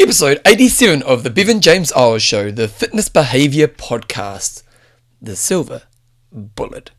[0.00, 4.62] Episode 87 of the Bevan James Eyles Show, the fitness behavior podcast,
[5.20, 5.82] The Silver
[6.32, 6.90] Bullet.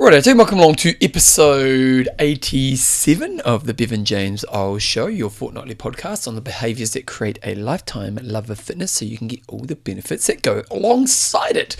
[0.00, 5.74] Right, so welcome along to episode 87 of the Bevan James Eyles Show, your fortnightly
[5.74, 9.40] podcast on the behaviors that create a lifetime love of fitness so you can get
[9.48, 11.76] all the benefits that go alongside it.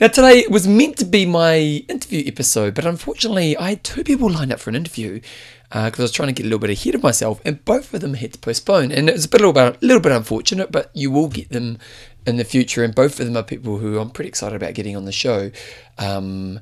[0.00, 4.30] Now, today was meant to be my interview episode, but unfortunately, I had two people
[4.30, 5.20] lined up for an interview
[5.68, 7.92] because uh, I was trying to get a little bit ahead of myself, and both
[7.92, 8.92] of them had to postpone.
[8.92, 11.28] And it was a, bit, a little bit, a little bit unfortunate, but you will
[11.28, 11.78] get them
[12.26, 14.96] in the future, and both of them are people who I'm pretty excited about getting
[14.96, 15.50] on the show.
[15.98, 16.60] Um,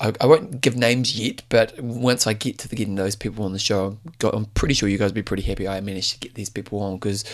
[0.00, 3.44] I, I won't give names yet, but once I get to the, getting those people
[3.44, 6.18] on the show, I'm pretty sure you guys will be pretty happy I managed to
[6.18, 7.24] get these people on because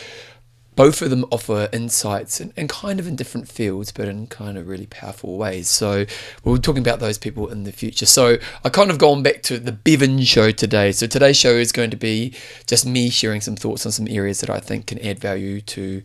[0.77, 4.57] both of them offer insights and, and kind of in different fields, but in kind
[4.57, 5.69] of really powerful ways.
[5.69, 6.07] So
[6.45, 8.07] we'll be talking about those people in the future.
[8.07, 10.93] So I kind of gone back to the Bevan show today.
[10.93, 12.35] So today's show is going to be
[12.67, 16.03] just me sharing some thoughts on some areas that I think can add value to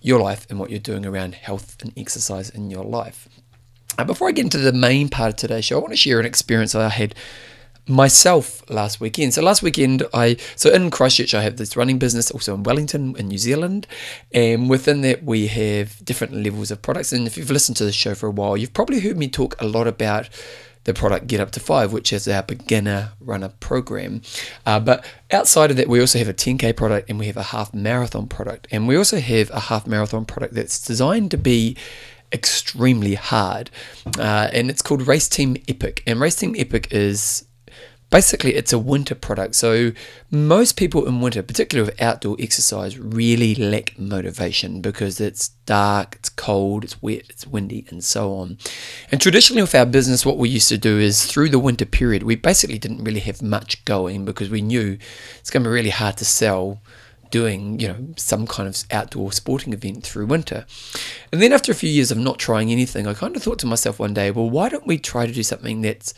[0.00, 3.28] your life and what you're doing around health and exercise in your life.
[3.96, 6.18] Uh, before I get into the main part of today's show, I want to share
[6.18, 7.14] an experience I had
[7.86, 9.34] myself last weekend.
[9.34, 13.14] So last weekend, I so in Christchurch, I have this running business, also in Wellington,
[13.16, 13.86] in New Zealand,
[14.32, 17.12] and within that we have different levels of products.
[17.12, 19.60] And if you've listened to the show for a while, you've probably heard me talk
[19.60, 20.28] a lot about
[20.84, 24.22] the product Get Up to Five, which is our beginner runner program.
[24.66, 27.44] Uh, but outside of that, we also have a 10k product and we have a
[27.44, 31.76] half marathon product, and we also have a half marathon product that's designed to be
[32.34, 33.70] extremely hard.
[34.18, 36.02] Uh, and it's called Race Team Epic.
[36.06, 37.46] And Race Team Epic is
[38.14, 39.56] basically it's a winter product.
[39.56, 39.92] So
[40.30, 46.28] most people in winter, particularly with outdoor exercise, really lack motivation because it's dark, it's
[46.28, 48.58] cold, it's wet, it's windy, and so on.
[49.10, 52.22] And traditionally with our business, what we used to do is through the winter period,
[52.22, 54.98] we basically didn't really have much going because we knew
[55.38, 56.80] it's going to be really hard to sell
[57.34, 60.64] doing, you know, some kind of outdoor sporting event through winter.
[61.32, 63.66] And then after a few years of not trying anything, I kind of thought to
[63.66, 66.14] myself one day, well, why don't we try to do something that's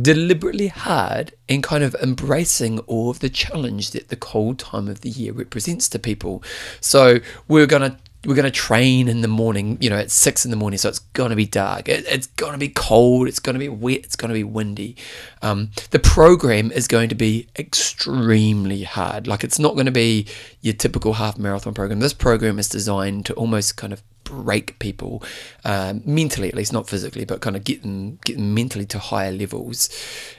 [0.00, 5.02] deliberately hard and kind of embracing all of the challenge that the cold time of
[5.02, 6.42] the year represents to people.
[6.80, 10.44] So we're going to we're going to train in the morning, you know, at six
[10.44, 10.78] in the morning.
[10.78, 11.88] So it's going to be dark.
[11.88, 13.28] It, it's going to be cold.
[13.28, 13.98] It's going to be wet.
[13.98, 14.96] It's going to be windy.
[15.40, 19.28] Um, the program is going to be extremely hard.
[19.28, 20.26] Like it's not going to be
[20.60, 22.00] your typical half marathon program.
[22.00, 25.22] This program is designed to almost kind of break people
[25.64, 28.98] um, mentally, at least not physically, but kind of get them get them mentally to
[28.98, 29.88] higher levels.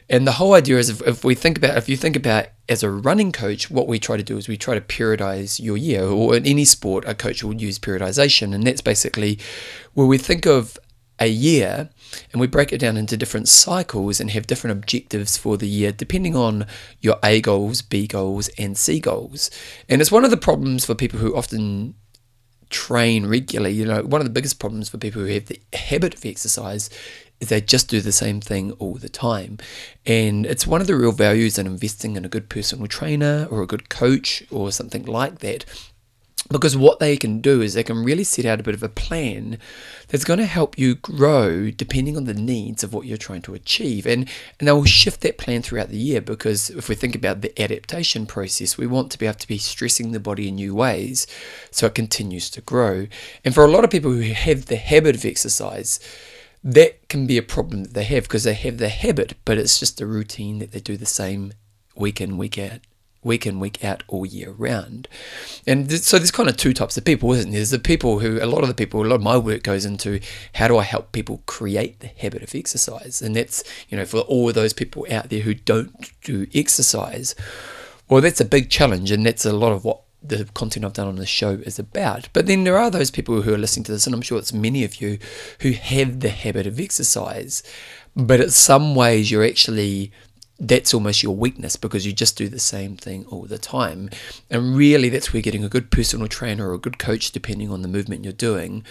[0.10, 2.84] And the whole idea is, if, if we think about, if you think about as
[2.84, 6.06] a running coach, what we try to do is we try to periodize your year,
[6.06, 9.40] or in any sport, a coach will use periodization, and that's basically
[9.94, 10.78] where we think of
[11.20, 11.90] a year
[12.32, 15.92] and we break it down into different cycles and have different objectives for the year
[15.92, 16.66] depending on
[17.02, 19.52] your A goals, B goals, and C goals.
[19.88, 21.96] And it's one of the problems for people who often
[22.70, 26.16] train regularly, you know, one of the biggest problems for people who have the habit
[26.16, 26.90] of exercise
[27.40, 29.58] is they just do the same thing all the time.
[30.06, 33.62] And it's one of the real values in investing in a good personal trainer or
[33.62, 35.66] a good coach or something like that
[36.44, 38.90] because what they can do is they can really set out a bit of a
[38.90, 39.58] plan
[40.08, 43.54] that's going to help you grow depending on the needs of what you're trying to
[43.54, 44.06] achieve.
[44.06, 44.30] And,
[44.60, 47.60] and they will shift that plan throughout the year because if we think about the
[47.62, 51.28] adaptation process, we want to be able to be stressing the body in new ways
[51.72, 53.08] so it continues to grow.
[53.44, 56.00] And for a lot of people who have the habit of exercise,
[56.64, 59.80] that can be a problem that they have because they have the habit, but it's
[59.80, 61.54] just a routine that they do the same
[61.96, 62.80] week in, week out
[63.24, 65.08] week in, week out, all year round.
[65.68, 67.60] And th- so there's kind of two types of people, isn't there?
[67.60, 69.86] There's the people who, a lot of the people, a lot of my work goes
[69.86, 70.20] into
[70.56, 73.22] how do I help people create the habit of exercise?
[73.22, 77.36] And that's, you know, for all of those people out there who don't do exercise,
[78.08, 79.12] well, that's a big challenge.
[79.12, 82.30] And that's a lot of what the content I've done on the show is about.
[82.34, 84.54] But then there are those people who are listening to this, and I'm sure it's
[84.54, 85.18] many of you
[85.62, 87.64] who have the habit of exercise,
[88.16, 90.12] but in some ways you're actually
[90.60, 94.10] that's almost your weakness because you just do the same thing all the time.
[94.50, 97.82] And really, that's where getting a good personal trainer or a good coach, depending on
[97.82, 98.84] the movement you're doing,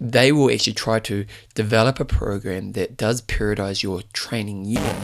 [0.00, 1.24] they will actually try to
[1.54, 4.96] develop a program that does periodize your training year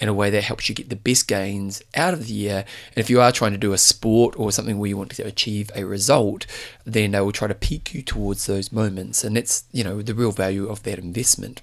[0.00, 2.64] in a way that helps you get the best gains out of the year.
[2.88, 5.22] And if you are trying to do a sport or something where you want to
[5.22, 6.46] achieve a result,
[6.84, 9.22] then they will try to peak you towards those moments.
[9.22, 11.62] And that's, you know, the real value of that investment.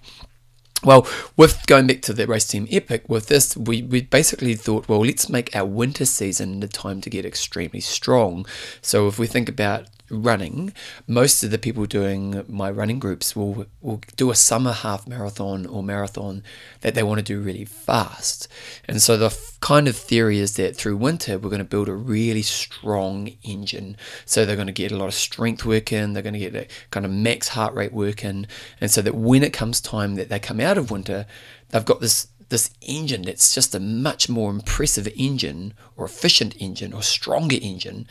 [0.84, 1.06] Well,
[1.36, 5.02] with going back to the race team epic, with this, we, we basically thought, well,
[5.02, 8.46] let's make our winter season the time to get extremely strong.
[8.81, 10.74] So if we think about running,
[11.08, 15.66] most of the people doing my running groups will will do a summer half marathon
[15.66, 16.44] or marathon
[16.82, 18.48] that they want to do really fast.
[18.88, 21.90] And so the f- kind of theory is that through winter we're going to build
[21.90, 23.98] a really strong engine.
[24.26, 26.56] So they're going to get a lot of strength work in, they're going to get
[26.56, 28.48] a kind of max heart rate work in,
[28.82, 31.26] and so that when it comes time that they come out of winter,
[31.70, 36.94] they've got this this engine that's just a much more impressive engine or efficient engine
[36.94, 38.08] or stronger engine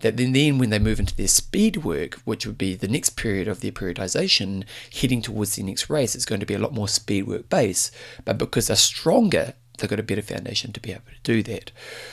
[0.00, 3.48] that then, when they move into their speed work, which would be the next period
[3.48, 6.88] of their periodization, heading towards the next race, it's going to be a lot more
[6.88, 7.90] speed work base.
[8.24, 11.72] But because they're stronger, they've got a better foundation to be able to do that.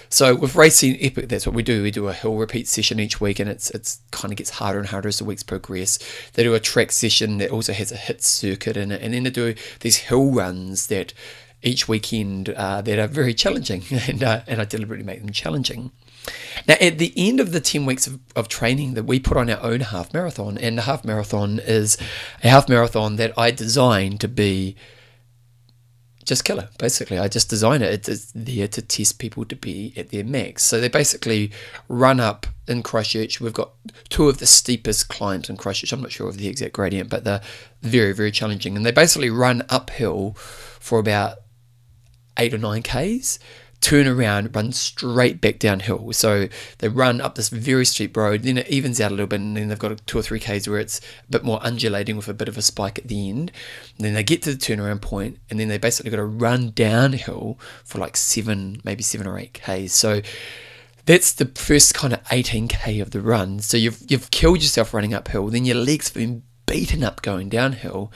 [0.10, 1.84] So with Race Team Epic, that's what we do.
[1.84, 4.80] We do a hill repeat session each week, and it's it's kind of gets harder
[4.80, 6.00] and harder as the weeks progress.
[6.34, 9.24] They do a track session that also has a HIIT circuit in it, and then
[9.24, 11.14] they do these hill runs that
[11.64, 15.92] each weekend uh, that are very challenging, and uh, and I deliberately make them challenging.
[16.68, 19.50] Now, at the end of the 10 weeks of, of training that we put on
[19.50, 21.98] our own half marathon, and the half marathon is
[22.44, 24.76] a half marathon that I designed to be
[26.28, 27.18] just killer, basically.
[27.18, 28.08] I just designed it.
[28.08, 30.62] It's there to test people to be at their max.
[30.64, 31.52] So they basically
[31.88, 33.40] run up in Christchurch.
[33.40, 33.72] We've got
[34.10, 35.94] two of the steepest climbs in Christchurch.
[35.94, 37.42] I'm not sure of the exact gradient, but they're
[37.82, 38.76] very, very challenging.
[38.76, 41.38] And they basically run uphill for about
[42.38, 43.40] eight or nine Ks
[43.82, 46.12] turn around, run straight back downhill.
[46.14, 46.48] So
[46.80, 49.56] they run up this very steep road, then it evens out a little bit, and
[49.56, 52.34] then they've got two or three k's where it's a bit more undulating with a
[52.34, 53.52] bit of a spike at the end.
[53.98, 56.72] And then they get to the turnaround point, and then they basically got to run
[56.72, 59.94] downhill for like seven, maybe seven or eight k's.
[59.94, 60.22] So
[61.06, 63.60] that's the first kind of 18k of the run.
[63.60, 65.48] So you've you've killed yourself running uphill.
[65.48, 68.12] Then your legs have been beaten up going downhill,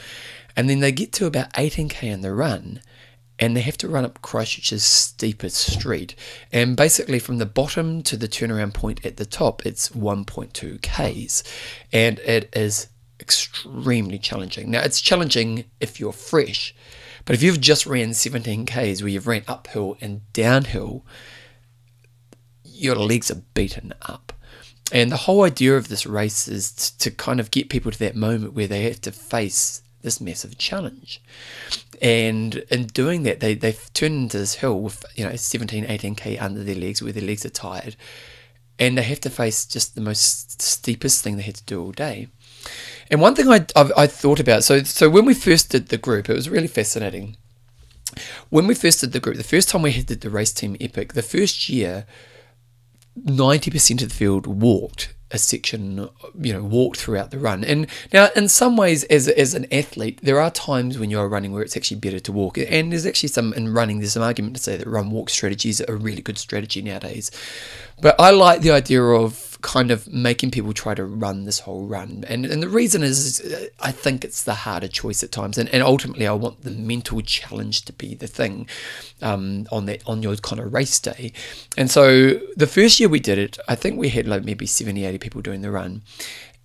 [0.56, 2.82] and then they get to about 18k in the run
[3.42, 6.16] and they have to run up Christchurch's steepest street.
[6.52, 11.44] And basically, from the bottom to the turnaround point at the top, it's 1.2 Ks.
[11.92, 12.88] And it is
[13.20, 14.70] extremely challenging.
[14.70, 16.76] Now, it's challenging if you're fresh,
[17.26, 21.04] but if you've just ran 17 Ks where you've ran uphill and downhill,
[22.64, 24.34] your legs are beaten up.
[24.92, 28.16] And the whole idea of this race is to kind of get people to that
[28.16, 31.22] moment where they have to face this massive challenge.
[32.02, 36.42] And in doing that, they, they've turned into this hill with, you know, 17, 18k
[36.42, 37.96] under their legs where their legs are tired.
[38.80, 41.92] And they have to face just the most steepest thing they had to do all
[41.92, 42.28] day.
[43.10, 45.98] And one thing I, I, I thought about, so, so when we first did the
[45.98, 47.38] group, it was really fascinating.
[48.50, 51.14] When we first did the group, the first time we did the race team epic,
[51.14, 52.06] the first year,
[53.20, 57.64] 90% of the field walked a section, you know, walk throughout the run.
[57.64, 61.52] And now, in some ways, as, as an athlete, there are times when you're running
[61.52, 62.58] where it's actually better to walk.
[62.58, 65.82] And there's actually some, in running, there's some argument to say that run walk strategies
[65.82, 67.32] are a really good strategy nowadays.
[68.02, 71.86] But I like the idea of kind of making people try to run this whole
[71.86, 72.24] run.
[72.28, 75.58] And, and the reason is, is I think it's the harder choice at times.
[75.58, 78.68] And, and ultimately, I want the mental challenge to be the thing
[79.22, 81.34] um, on that on your kind of race day.
[81.78, 85.06] And so the first year we did it, I think we had like maybe 70,
[85.06, 86.04] 80 people doing the run.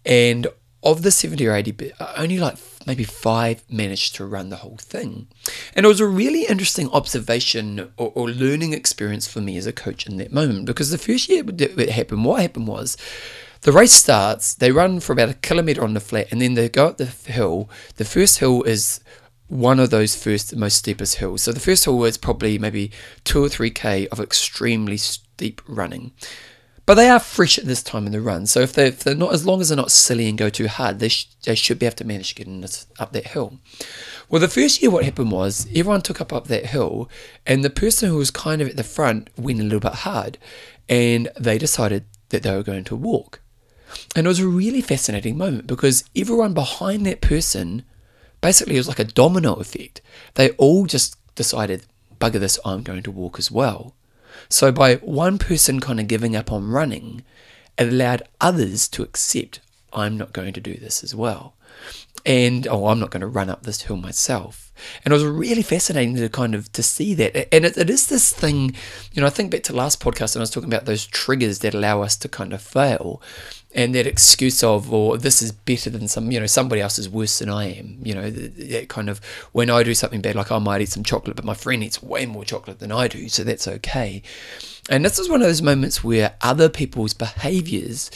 [0.04, 0.46] And
[0.90, 2.56] of the 70 or 80, only like
[2.86, 5.26] maybe five managed to run the whole thing.
[5.74, 9.72] And it was a really interesting observation or, or learning experience for me as a
[9.72, 12.96] coach in that moment because the first year it happened, what happened was
[13.62, 16.68] the race starts, they run for about a kilometre on the flat, and then they
[16.68, 17.68] go up the hill.
[17.96, 19.00] The first hill is
[19.48, 21.42] one of those first most steepest hills.
[21.42, 22.92] So the first hill was probably maybe
[23.24, 26.12] two or three K of extremely steep running.
[26.86, 29.14] But they are fresh at this time in the run, so if they're, if they're
[29.14, 31.80] not, as long as they're not silly and go too hard, they, sh- they should
[31.80, 33.58] be able to manage getting this, up that hill.
[34.28, 37.10] Well, the first year, what happened was everyone took up up that hill,
[37.44, 40.38] and the person who was kind of at the front went a little bit hard,
[40.88, 43.40] and they decided that they were going to walk.
[44.14, 47.84] And it was a really fascinating moment because everyone behind that person
[48.40, 50.00] basically it was like a domino effect.
[50.34, 51.84] They all just decided,
[52.20, 53.95] bugger this, I'm going to walk as well.
[54.48, 57.22] So by one person kind of giving up on running,
[57.78, 59.60] it allowed others to accept
[59.92, 61.54] I'm not going to do this as well.
[62.24, 64.72] And oh, I'm not going to run up this hill myself.
[65.04, 67.54] And it was really fascinating to kind of to see that.
[67.54, 68.74] And it, it is this thing,
[69.12, 71.60] you know, I think back to last podcast and I was talking about those triggers
[71.60, 73.22] that allow us to kind of fail
[73.76, 77.08] and that excuse of or this is better than some you know somebody else is
[77.08, 79.18] worse than I am you know that kind of
[79.52, 82.02] when I do something bad like I might eat some chocolate but my friend eats
[82.02, 84.22] way more chocolate than I do so that's okay
[84.90, 88.10] and this is one of those moments where other people's behaviors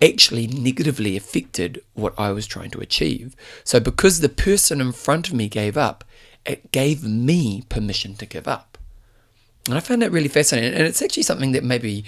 [0.00, 5.28] actually negatively affected what I was trying to achieve so because the person in front
[5.28, 6.04] of me gave up
[6.44, 8.78] it gave me permission to give up.
[9.66, 10.74] And I found that really fascinating.
[10.74, 12.04] And it's actually something that maybe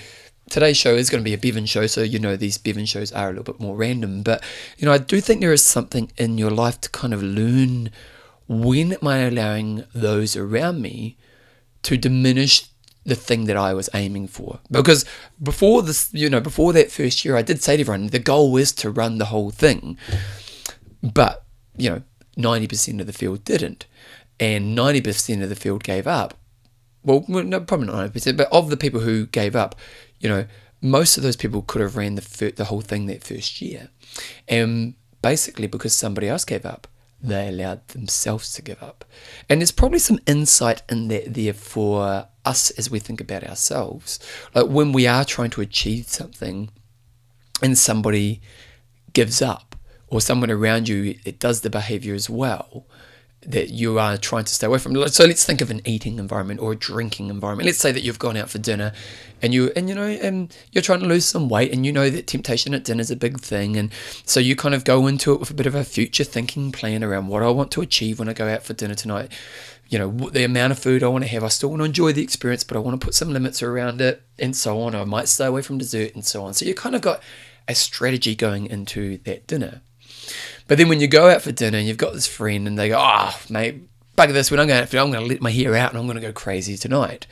[0.50, 3.12] today's show is going to be a Bevan show, so you know these Bevan shows
[3.12, 4.22] are a little bit more random.
[4.22, 4.42] But
[4.78, 7.90] you know, I do think there is something in your life to kind of learn
[8.48, 11.16] when am I allowing those around me
[11.82, 12.68] to diminish
[13.04, 14.60] the thing that I was aiming for.
[14.70, 15.04] Because
[15.42, 18.56] before this, you know, before that first year, I did say to everyone, the goal
[18.56, 19.98] is to run the whole thing.
[21.02, 21.44] But,
[21.76, 22.02] you know,
[22.38, 23.86] 90% of the field didn't.
[24.40, 26.34] And 90% of the field gave up.
[27.04, 29.74] Well, no, probably not 90%, but of the people who gave up,
[30.25, 30.47] you know,
[30.81, 33.90] most of those people could have ran the, fir- the whole thing that first year.
[34.49, 36.88] And basically because somebody else gave up
[37.25, 39.04] they allowed themselves to give up.
[39.49, 44.21] And there's probably some insight in that there for us as we think about ourselves.
[44.54, 46.69] Like when we are trying to achieve something
[47.62, 48.43] and somebody
[49.14, 49.75] gives up,
[50.09, 52.87] or someone around you it does the behavior as well,
[53.46, 54.94] that you are trying to stay away from.
[55.08, 57.66] So let's think of an eating environment or a drinking environment.
[57.66, 58.92] Let's say that you've gone out for dinner
[59.42, 62.08] and you and you know and you're trying to lose some weight and you know
[62.08, 63.92] that temptation at dinner is a big thing and
[64.24, 67.04] so you kind of go into it with a bit of a future thinking plan
[67.04, 69.30] around what I want to achieve when I go out for dinner tonight.
[69.88, 71.44] You know, the amount of food I want to have.
[71.44, 74.00] I still want to enjoy the experience, but I want to put some limits around
[74.00, 74.94] it and so on.
[74.94, 76.54] I might stay away from dessert and so on.
[76.54, 77.22] So you kind of got
[77.68, 79.82] a strategy going into that dinner.
[80.66, 82.88] But then when you go out for dinner and you've got this friend and they
[82.88, 83.83] go, oh, mate,
[84.16, 85.90] bugger this, when I'm going out for dinner, I'm going to let my hair out
[85.90, 87.26] and I'm going to go crazy tonight.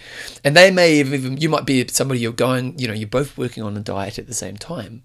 [0.45, 3.62] And they may even, you might be somebody you're going, you know, you're both working
[3.62, 5.03] on a diet at the same time.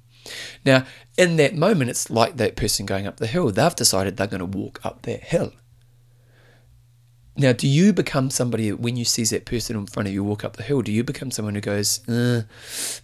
[0.65, 0.85] Now,
[1.17, 3.49] in that moment, it's like that person going up the hill.
[3.49, 5.53] They've decided they're going to walk up that hill.
[7.37, 10.43] Now, do you become somebody when you see that person in front of you walk
[10.43, 10.81] up the hill?
[10.81, 12.43] Do you become someone who goes, uh,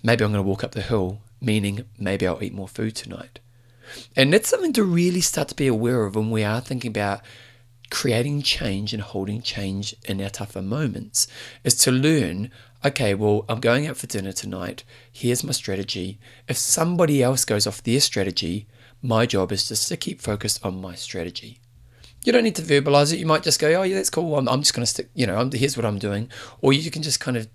[0.01, 3.39] maybe I'm going to walk up the hill, meaning maybe I'll eat more food tonight?
[4.15, 7.21] And that's something to really start to be aware of when we are thinking about
[7.89, 11.27] creating change and holding change in our tougher moments
[11.63, 12.49] is to learn
[12.85, 14.83] okay, well, I'm going out for dinner tonight.
[15.11, 16.19] Here's my strategy.
[16.47, 18.67] If somebody else goes off their strategy,
[19.01, 21.59] my job is just to keep focused on my strategy.
[22.25, 23.19] You don't need to verbalize it.
[23.19, 24.37] You might just go, oh, yeah, that's cool.
[24.37, 26.29] I'm, I'm just going to stick, you know, I'm, here's what I'm doing.
[26.61, 27.47] Or you can just kind of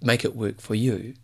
[0.00, 1.14] make it work for you.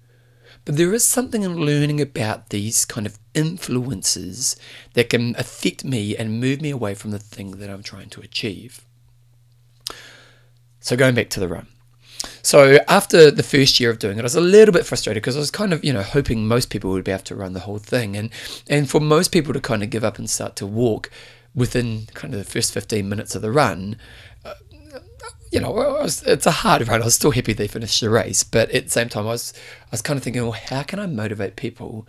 [0.65, 4.57] But there is something in learning about these kind of influences
[4.95, 8.21] that can affect me and move me away from the thing that I'm trying to
[8.21, 8.85] achieve.
[10.81, 11.67] So going back to the run.
[12.43, 15.37] So after the first year of doing it, I was a little bit frustrated because
[15.37, 17.61] I was kind of, you know, hoping most people would be able to run the
[17.61, 18.17] whole thing.
[18.17, 18.31] And
[18.69, 21.11] and for most people to kind of give up and start to walk
[21.55, 23.97] within kind of the first 15 minutes of the run,
[25.53, 27.03] you know, was, it's a hard run.
[27.03, 29.53] I was still happy they finished the race, but at the same time, I was,
[29.85, 32.09] I was kind of thinking, well, how can I motivate people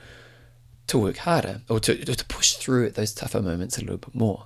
[0.87, 4.15] to work harder or to, to push through at those tougher moments a little bit
[4.15, 4.45] more?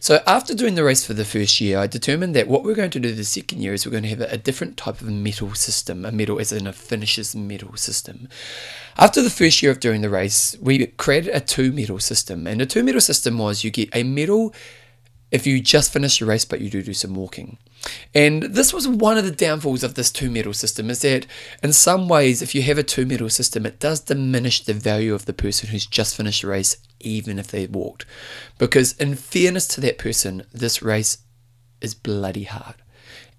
[0.00, 2.90] So after doing the race for the first year, I determined that what we're going
[2.90, 5.54] to do the second year is we're going to have a, different type of medal
[5.54, 8.28] system, a medal as in a finishes medal system.
[8.96, 12.60] After the first year of doing the race, we created a two medal system, and
[12.60, 14.52] the two medal system was you get a medal
[15.30, 17.58] if you just finish your race but you do do some walking.
[18.14, 21.26] And this was one of the downfalls of this two medal system is that
[21.62, 25.14] in some ways if you have a two medal system it does diminish the value
[25.14, 28.04] of the person who's just finished a race even if they walked.
[28.58, 31.18] Because in fairness to that person, this race
[31.80, 32.76] is bloody hard.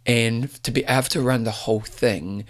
[0.06, 2.46] And to be able to run the whole thing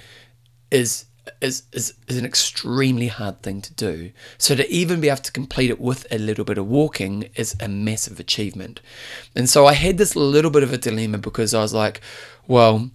[0.70, 1.06] is
[1.40, 4.12] is, is, is an extremely hard thing to do.
[4.38, 7.56] So to even be able to complete it with a little bit of walking is
[7.60, 8.82] a massive achievement.
[9.36, 12.02] And so I had this little bit of a dilemma because I was like,
[12.48, 12.92] well,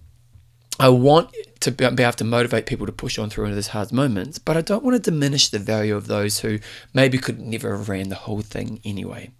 [0.79, 4.37] I want to be able to motivate people to push on through these hard moments,
[4.37, 6.59] but I don't want to diminish the value of those who
[6.93, 9.31] maybe could never have ran the whole thing anyway.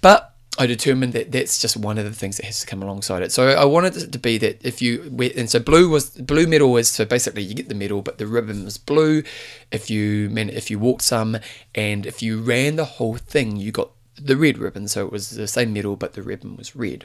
[0.00, 3.22] But I determined that that's just one of the things that has to come alongside
[3.22, 3.30] it.
[3.30, 6.72] So I wanted it to be that if you and so blue was blue medal
[6.72, 9.22] was so basically you get the medal, but the ribbon was blue.
[9.70, 11.38] If you meant if you walked some
[11.76, 14.88] and if you ran the whole thing, you got the red ribbon.
[14.88, 17.04] So it was the same medal, but the ribbon was red.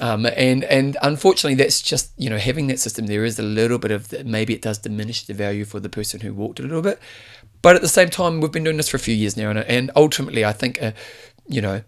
[0.00, 3.06] Um, and and unfortunately, that's just you know having that system.
[3.06, 6.20] There is a little bit of maybe it does diminish the value for the person
[6.20, 7.00] who walked a little bit,
[7.62, 9.60] but at the same time, we've been doing this for a few years now, and,
[9.60, 10.92] and ultimately, I think uh,
[11.48, 11.82] you know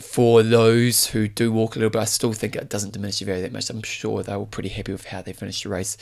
[0.00, 3.26] for those who do walk a little bit, I still think it doesn't diminish your
[3.26, 3.70] value that much.
[3.70, 5.96] I'm sure they were pretty happy with how they finished the race.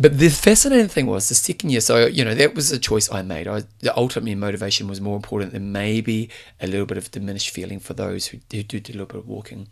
[0.00, 3.10] But the fascinating thing was the second year, so you know that was a choice
[3.10, 3.48] I made.
[3.48, 7.80] I, the ultimate motivation was more important than maybe a little bit of diminished feeling
[7.80, 9.66] for those who do, do, do a little bit of walking.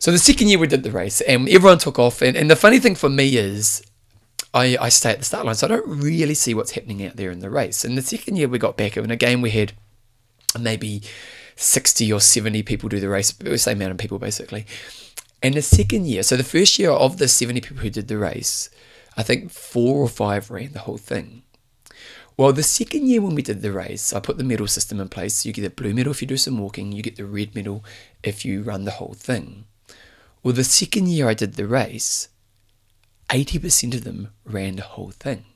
[0.00, 2.22] So the second year we did the race, and everyone took off.
[2.22, 3.84] And, and the funny thing for me is,
[4.52, 7.16] I, I stay at the start line, so I don't really see what's happening out
[7.16, 7.84] there in the race.
[7.84, 9.74] And the second year we got back, and again we had
[10.58, 11.02] maybe
[11.56, 14.66] 60 or 70 people do the race, the same amount of people basically.
[15.42, 18.18] And the second year, so the first year of the 70 people who did the
[18.18, 18.70] race,
[19.16, 21.42] I think four or five ran the whole thing.
[22.36, 25.08] Well, the second year when we did the race, I put the medal system in
[25.08, 25.46] place.
[25.46, 27.82] You get a blue medal if you do some walking, you get the red medal
[28.22, 29.64] if you run the whole thing.
[30.42, 32.28] Well, the second year I did the race,
[33.30, 35.46] 80% of them ran the whole thing.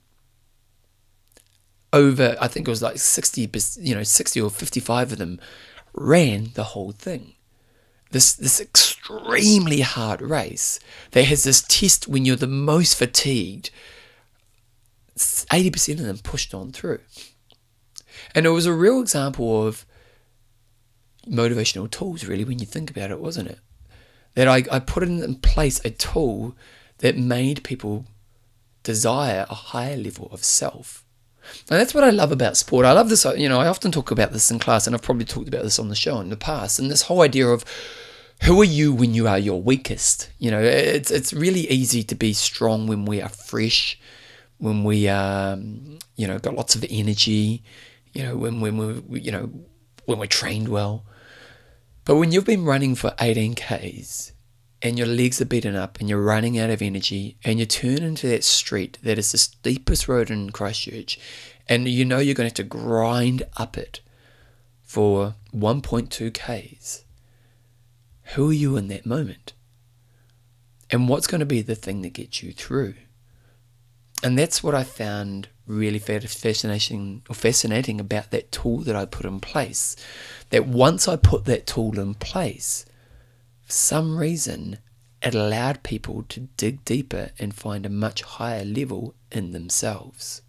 [1.92, 5.40] Over, I think it was like 60, you know, 60 or 55 of them
[5.92, 7.34] ran the whole thing.
[8.10, 10.80] This, this extremely hard race
[11.12, 13.70] that has this test when you're the most fatigued,
[15.16, 17.00] 80% of them pushed on through.
[18.34, 19.86] And it was a real example of
[21.26, 23.58] motivational tools, really, when you think about it, wasn't it?
[24.34, 26.56] That I, I put in place a tool
[26.98, 28.06] that made people
[28.82, 31.04] desire a higher level of self.
[31.68, 32.86] And that's what I love about sport.
[32.86, 35.24] I love this, you know, I often talk about this in class, and I've probably
[35.24, 37.64] talked about this on the show in the past, and this whole idea of
[38.42, 40.30] who are you when you are your weakest?
[40.38, 43.98] You know, it's, it's really easy to be strong when we are fresh,
[44.58, 47.62] when we, um, you know, got lots of energy,
[48.12, 49.50] you know, when, when we, you know,
[50.06, 51.04] when we're trained well.
[52.04, 54.32] But when you've been running for 18 Ks
[54.82, 58.02] and your legs are beaten up and you're running out of energy and you turn
[58.02, 61.18] into that street that is the steepest road in Christchurch
[61.68, 64.00] and you know you're going to have to grind up it
[64.90, 67.04] for 1.2 Ks,
[68.34, 69.52] who are you in that moment?
[70.90, 72.94] And what's going to be the thing that gets you through?
[74.24, 79.26] And that's what I found really fascinating or fascinating about that tool that I put
[79.26, 79.94] in place.
[80.50, 82.84] That once I put that tool in place,
[83.72, 84.78] some reason,
[85.22, 90.42] it allowed people to dig deeper and find a much higher level in themselves.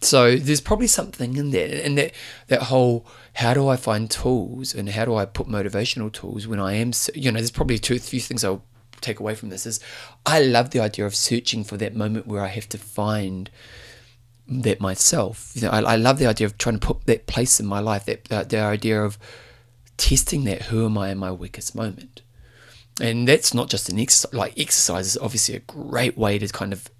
[0.00, 2.12] So there's probably something in there, and that
[2.48, 6.58] that whole how do I find tools and how do I put motivational tools when
[6.58, 8.64] I am, you know, there's probably two, few things I'll
[9.00, 9.80] take away from this is
[10.24, 13.50] I love the idea of searching for that moment where I have to find
[14.48, 15.52] that myself.
[15.54, 17.80] You know, I, I love the idea of trying to put that place in my
[17.80, 19.18] life, that, that the idea of
[19.96, 22.22] testing that who am I in my weakest moment.
[23.00, 26.72] And that's not just an exercise, like exercise is obviously a great way to kind
[26.72, 26.90] of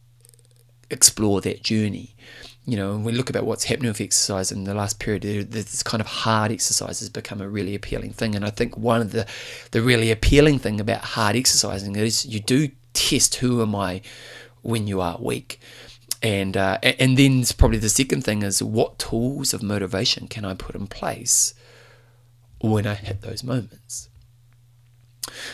[0.90, 2.14] explore that journey.
[2.64, 5.82] You know, when we look about what's happening with exercise in the last period, this
[5.82, 8.34] kind of hard exercise has become a really appealing thing.
[8.34, 9.26] And I think one of the,
[9.72, 14.00] the really appealing thing about hard exercising is you do test who am I
[14.62, 15.60] when you are weak.
[16.22, 20.54] And, uh, and then probably the second thing is what tools of motivation can I
[20.54, 21.52] put in place
[22.62, 24.08] when I hit those moments.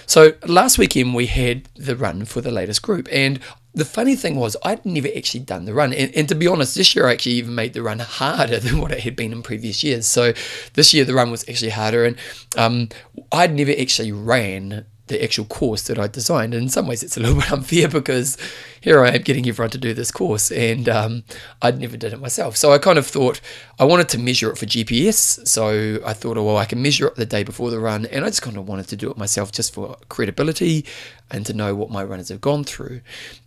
[0.07, 3.41] So last weekend we had the run for the latest group, and
[3.75, 6.75] the funny thing was I'd never actually done the run, and, and, to be honest,
[6.75, 9.43] this year I actually even made the run harder than what it had been in
[9.43, 10.07] previous years.
[10.07, 10.33] So
[10.75, 12.17] this year the run was actually harder, and
[12.57, 12.89] um,
[13.33, 16.55] I'd never actually ran the actual course that I designed.
[16.55, 18.37] And in some ways, it's a little bit unfair because
[18.81, 21.25] here I am getting everyone to do this course, and um,
[21.61, 22.57] I'd never did it myself.
[22.57, 23.41] So I kind of thought
[23.79, 25.47] I wanted to measure it for GPS.
[25.47, 28.25] So I thought, oh, well, I can measure it the day before the run, and
[28.25, 30.85] I just kind of wanted to do it myself just for credibility
[31.31, 33.01] and to know what my runners have gone through.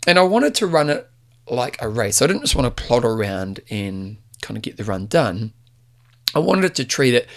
[0.05, 1.09] And I wanted to run it
[1.49, 2.21] like a race.
[2.21, 5.53] I didn't just want to plod around and kind of get the run done.
[6.33, 7.27] I wanted to treat it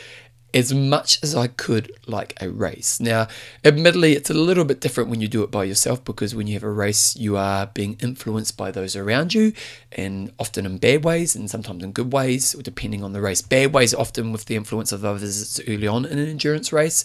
[0.54, 3.00] as much as I could like a race.
[3.00, 3.26] Now,
[3.64, 6.54] admittedly, it's a little bit different when you do it by yourself because when you
[6.54, 9.52] have a race, you are being influenced by those around you,
[9.90, 13.42] and often in bad ways and sometimes in good ways, depending on the race.
[13.42, 17.04] Bad ways often with the influence of others early on in an endurance race.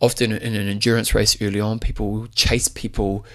[0.00, 3.26] Often in an endurance race early on, people will chase people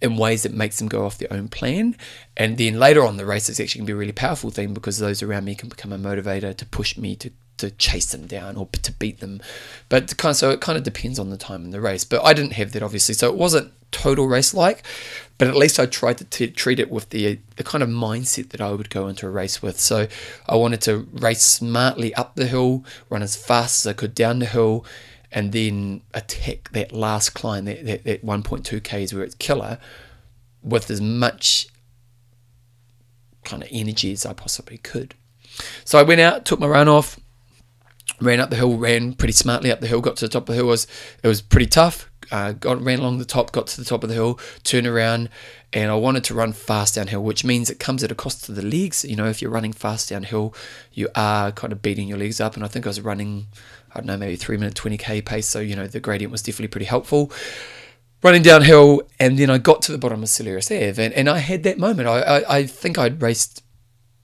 [0.00, 1.96] in ways that makes them go off their own plan.
[2.36, 4.74] And then later on the race, it's actually going to be a really powerful thing
[4.74, 8.26] because those around me can become a motivator to push me to to chase them
[8.26, 9.40] down or to beat them.
[9.88, 12.04] But kind of, so it kind of depends on the time in the race.
[12.04, 14.82] But I didn't have that obviously, so it wasn't total race like.
[15.38, 18.50] But at least I tried to t- treat it with the the kind of mindset
[18.50, 19.78] that I would go into a race with.
[19.78, 20.08] So
[20.48, 24.38] I wanted to race smartly up the hill, run as fast as I could down
[24.38, 24.84] the hill,
[25.30, 29.78] and then attack that last climb, that, that, that 1.2 k's where it's killer,
[30.62, 31.68] with as much
[33.44, 35.14] kind of energy as I possibly could.
[35.84, 37.18] So I went out, took my run off,
[38.20, 40.46] ran up the hill, ran pretty smartly up the hill, got to the top of
[40.48, 40.66] the hill.
[40.66, 40.86] It was
[41.22, 42.10] it was pretty tough.
[42.32, 45.28] Uh, got ran along the top, got to the top of the hill, turned around,
[45.72, 48.52] and I wanted to run fast downhill, which means it comes at a cost to
[48.52, 49.04] the legs.
[49.04, 50.52] You know, if you're running fast downhill,
[50.92, 52.56] you are kind of beating your legs up.
[52.56, 53.46] And I think I was running,
[53.94, 56.42] I don't know, maybe three minute twenty k pace, so you know the gradient was
[56.42, 57.30] definitely pretty helpful.
[58.22, 61.38] Running downhill, and then I got to the bottom of Celerius Ave, and, and I
[61.38, 62.08] had that moment.
[62.08, 63.62] I, I, I think I'd raced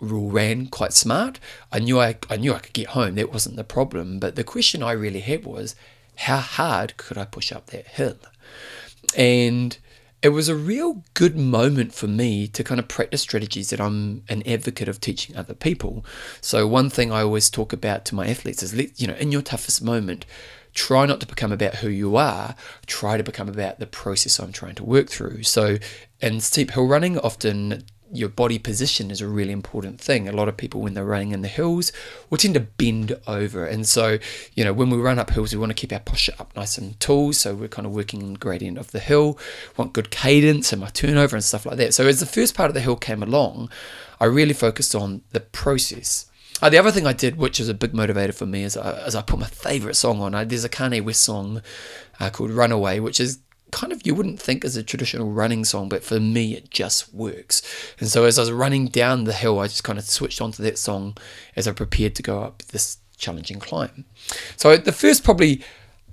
[0.02, 1.38] ran quite smart.
[1.70, 3.14] I knew I, I knew I could get home.
[3.14, 4.18] That wasn't the problem.
[4.18, 5.76] But the question I really had was,
[6.16, 8.18] how hard could I push up that hill?
[9.16, 9.78] And
[10.20, 14.22] it was a real good moment for me to kind of practice strategies that I'm
[14.28, 16.04] an advocate of teaching other people.
[16.40, 19.32] So one thing I always talk about to my athletes is, let, you know, in
[19.32, 20.26] your toughest moment,
[20.74, 22.54] try not to become about who you are.
[22.86, 25.42] Try to become about the process I'm trying to work through.
[25.42, 25.78] So
[26.20, 30.28] in steep hill running, often your body position is a really important thing.
[30.28, 31.92] A lot of people, when they're running in the hills,
[32.28, 33.64] will tend to bend over.
[33.64, 34.18] And so,
[34.54, 36.76] you know, when we run up hills, we want to keep our posture up nice
[36.76, 37.32] and tall.
[37.32, 39.38] So we're kind of working in the gradient of the hill,
[39.78, 41.94] want good cadence and my turnover and stuff like that.
[41.94, 43.70] So as the first part of the hill came along,
[44.20, 46.26] I really focused on the process.
[46.60, 49.06] Uh, the other thing I did, which is a big motivator for me, is I,
[49.06, 50.34] is I put my favourite song on.
[50.34, 51.62] I, there's a Kanye West song
[52.20, 53.38] uh, called Runaway, which is
[53.72, 57.12] kind of you wouldn't think as a traditional running song, but for me it just
[57.12, 57.62] works.
[57.98, 60.62] And so as I was running down the hill, I just kind of switched onto
[60.62, 61.16] that song
[61.56, 64.04] as I prepared to go up this challenging climb.
[64.56, 65.62] So the first probably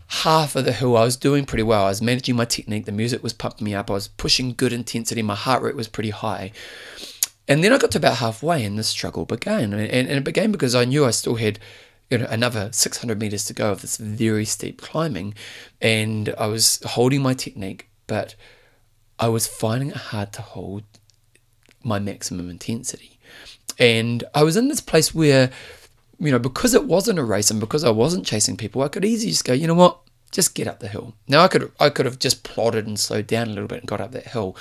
[0.08, 1.86] half of the hill I was doing pretty well.
[1.86, 4.74] I was managing my technique, the music was pumping me up, I was pushing good
[4.74, 6.52] intensity, my heart rate was pretty high.
[7.48, 9.74] And then I got to about halfway and the struggle began.
[9.74, 11.60] And, and, it began because I knew I still had
[12.10, 15.36] you know, another 600 meters to go of this very steep climbing.
[15.82, 18.36] And I was holding my technique, but
[19.20, 20.84] I was finding it hard to hold
[21.84, 23.20] my maximum intensity.
[23.78, 25.52] And I was in this place where,
[26.20, 29.06] you know, because it wasn't a race and because I wasn't chasing people, I could
[29.06, 30.00] easily just go, you know what,
[30.32, 31.14] just get up the hill.
[31.28, 33.88] Now I could I could have just plodded and slowed down a little bit and
[33.88, 34.56] got up that hill.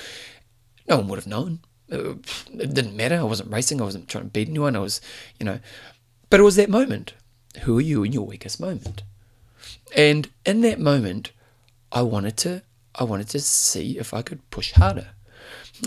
[0.87, 1.59] No one would have known.
[1.91, 2.15] Uh,
[2.53, 3.19] it didn't matter.
[3.19, 3.81] I wasn't racing.
[3.81, 4.75] I wasn't trying to beat anyone.
[4.75, 5.01] I was,
[5.39, 5.59] you know,
[6.29, 7.13] but it was that moment
[7.61, 9.03] who are you in your weakest moment?
[9.95, 11.31] And in that moment,
[11.91, 12.63] I wanted to
[12.95, 15.09] I wanted to see if I could push harder.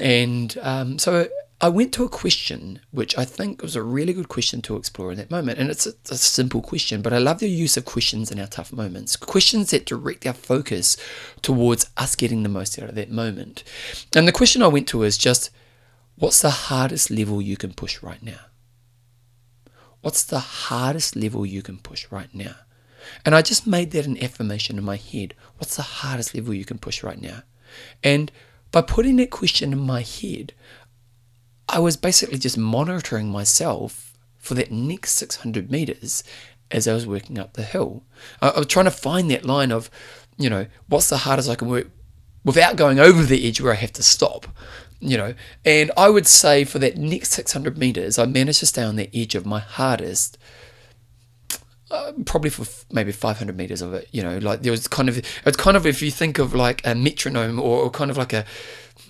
[0.01, 1.29] And um, so
[1.61, 5.13] I went to a question which I think was a really good question to explore
[5.13, 5.59] in that moment.
[5.59, 8.47] And it's a, a, simple question, but I love the use of questions in our
[8.47, 9.15] tough moments.
[9.15, 10.97] Questions that direct our focus
[11.43, 13.63] towards us getting the most out of that moment.
[14.17, 15.51] And the question I went to is just
[16.17, 18.41] what's the hardest level you can push right now?
[20.03, 22.57] What's the hardest level you can push right now?
[23.25, 25.35] And I just made that an affirmation in my head.
[25.57, 27.43] What's the hardest level you can push right now?
[28.03, 28.31] And
[28.71, 30.53] by putting that question in my head,
[31.69, 36.25] I was basically just monitoring myself for that next 600 meters
[36.71, 38.03] as I was working up the hill.
[38.41, 39.91] I, I was trying to find that line of,
[40.37, 41.89] you know, what's the hardest I can work
[42.45, 44.47] without going over the edge where I have to stop
[45.03, 45.35] you know,
[45.65, 49.11] and I would say for that next 600 meters, I managed to stay on the
[49.13, 50.39] edge of my hardest.
[51.91, 55.11] Uh, probably for f- maybe 500 meters of it, you know, like there was kind
[55.11, 58.17] of, it's kind of if you think of like a metronome or, or kind of
[58.17, 58.47] like a,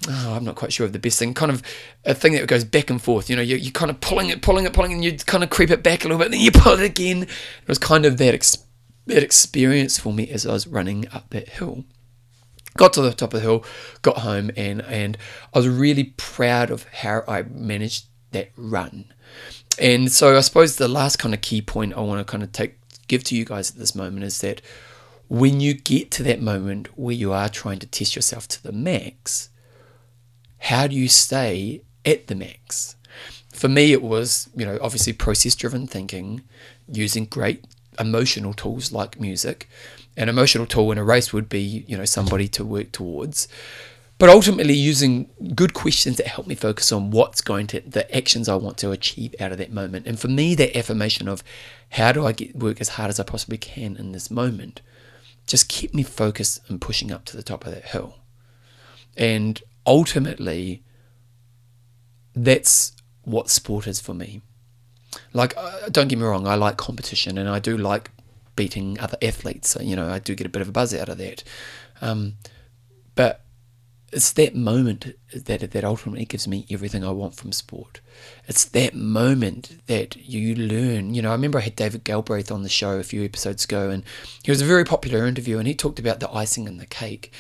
[0.09, 1.63] oh, I'm not quite sure of the best thing, kind of
[2.05, 3.31] a thing that goes back and forth.
[3.31, 5.45] You know, you're, you're kind of pulling it, pulling it, pulling, it, and you kind
[5.45, 7.23] of creep it back a little bit, then you pull it again.
[7.23, 8.65] It was kind of that, ex-
[9.07, 11.85] that experience for me as I was running up that hill.
[12.77, 13.65] Got to the top of the hill,
[14.01, 15.19] got home, and and
[15.53, 19.13] I was really proud of how I managed that run.
[19.79, 22.53] And so I suppose the last kind of key point I want to kind of
[22.53, 24.63] take give to you guys at this moment is that
[25.29, 28.73] when you get to that moment where you are trying to test yourself to the
[28.73, 29.49] max,
[30.59, 32.97] how do you stay at the max?
[33.53, 36.43] For me, it was, you know, obviously process driven thinking,
[36.87, 37.65] using great
[37.99, 39.69] emotional tools like music,
[40.17, 43.49] an emotional tool in a race would be, you know, somebody to work towards.
[44.19, 48.49] But ultimately, using good questions that help me focus on what's going to, the actions
[48.49, 50.07] I want to achieve out of that moment.
[50.07, 51.43] And for me, that affirmation of
[51.91, 54.81] how do I get work as hard as I possibly can in this moment
[55.47, 58.19] just kept me focused and pushing up to the top of that hill.
[59.17, 60.83] And ultimately,
[62.35, 62.93] that's
[63.25, 64.41] what sport is for me.
[65.33, 68.11] Like, uh, don't get me wrong, I like competition and I do like
[68.57, 69.71] beating other athletes.
[69.71, 71.45] So, you know, I do get a bit of a buzz out of that.
[72.01, 72.35] Um,
[73.15, 73.45] but
[74.13, 78.01] it's that moment that that ultimately gives me everything I want from sport.
[78.47, 81.15] It's that moment that you learn.
[81.15, 83.89] You know, I remember I had David Galbraith on the show a few episodes ago,
[83.89, 84.05] and
[84.43, 87.33] he was a very popular interview, and he talked about the icing and the cake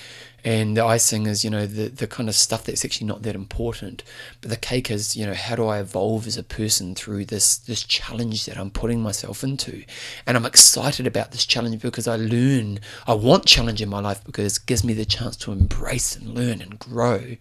[0.44, 3.34] and the icing is you know the the kind of stuff that's actually not that
[3.34, 4.02] important.
[4.40, 7.56] But the cake is you know how do i evolve as a person through this
[7.56, 9.84] this challenge that i'm putting myself into?
[10.26, 14.24] And i'm excited about this challenge because i learn i want challenge in my life
[14.24, 17.36] because it gives me the chance to embrace and learn and grow.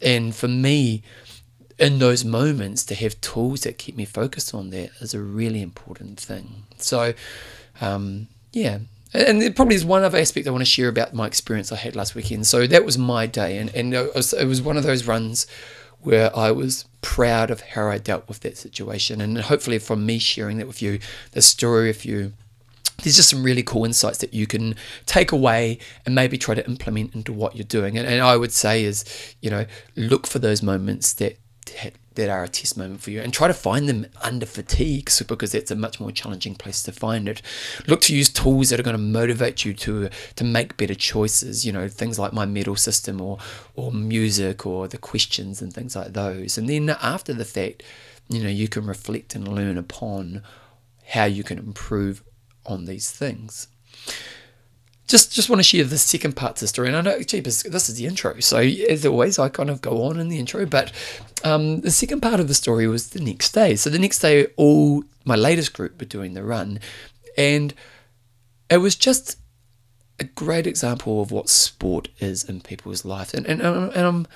[0.00, 1.02] And for me
[1.78, 5.62] in those moments to have tools that keep me focused on that is a really
[5.62, 6.64] important thing.
[6.76, 7.14] So
[7.80, 8.78] um, yeah
[9.14, 11.76] and there probably is one other aspect I want to share about my experience I
[11.76, 12.46] had last weekend.
[12.46, 15.46] So that was my day, and, and it, was, it was one of those runs
[16.00, 19.20] where I was proud of how I dealt with that situation.
[19.20, 21.00] And hopefully, from me sharing that with you,
[21.32, 22.32] the story with you,
[23.02, 24.74] there's just some really cool insights that you can
[25.06, 27.96] take away and maybe try to implement into what you're doing.
[27.96, 29.04] And, and I would say is,
[29.40, 29.66] you know,
[29.96, 31.38] look for those moments that
[32.14, 35.52] that are a test moment for you and try to find them under fatigue because
[35.52, 37.40] that's a much more challenging place to find it.
[37.86, 41.64] Look to use tools that are going to motivate you to to make better choices
[41.64, 43.38] you know things like my medal system or
[43.76, 46.58] or music or the questions and things like those.
[46.58, 47.82] And then after the fact
[48.28, 50.42] you know you can reflect and learn upon
[51.06, 52.22] how you can improve
[52.66, 53.68] on these things
[55.08, 56.88] just just want to share the second part to the story.
[56.88, 58.38] And I know, jeepers, this is the intro.
[58.40, 60.66] So as always, I kind of go on in the intro.
[60.66, 60.92] But
[61.44, 63.74] um, the second part of the story was the next day.
[63.74, 66.78] So the next day, all my latest group were doing the run,
[67.36, 67.74] and
[68.70, 69.38] it was just
[70.20, 73.32] a great example of what sport is in people's lives.
[73.32, 74.26] And and and I'm,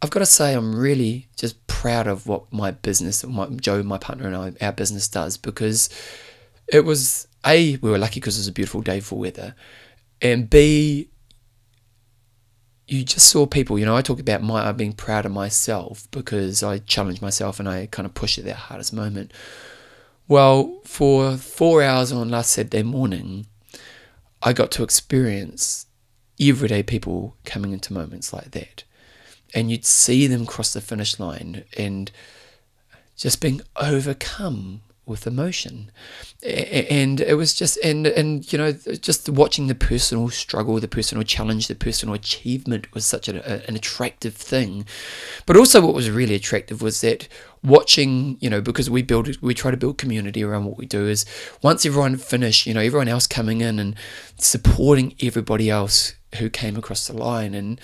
[0.00, 3.98] I've got to say, I'm really just proud of what my business, my, Joe, my
[3.98, 5.90] partner, and I, our business does because
[6.72, 9.54] it was a we were lucky because it was a beautiful day for weather
[10.22, 11.08] and B,
[12.86, 16.62] you just saw people, you know, I talk about my being proud of myself because
[16.62, 19.32] I challenge myself and I kind of pushed at that hardest moment.
[20.28, 23.46] Well, for four hours on last Saturday morning,
[24.42, 25.86] I got to experience
[26.40, 28.84] everyday people coming into moments like that.
[29.54, 32.10] And you'd see them cross the finish line and
[33.16, 35.90] just being overcome with emotion.
[36.44, 41.24] And it was just and and you know just watching the personal struggle the personal
[41.24, 44.84] challenge the personal achievement was such a, an attractive thing.
[45.46, 47.28] But also what was really attractive was that
[47.64, 51.06] watching you know because we build we try to build community around what we do
[51.06, 51.24] is
[51.62, 53.94] once everyone finished you know everyone else coming in and
[54.36, 57.80] supporting everybody else who came across the line and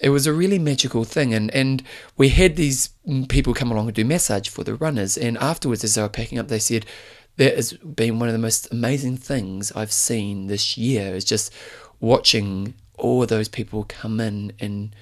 [0.00, 1.82] it was a really magical thing and and
[2.16, 2.90] we had these
[3.28, 6.38] people come along and do massage for the runners and afterwards as they were packing
[6.38, 6.84] up they said
[7.36, 11.52] that has been one of the most amazing things I've seen this year is just
[11.98, 14.94] watching all those people come in and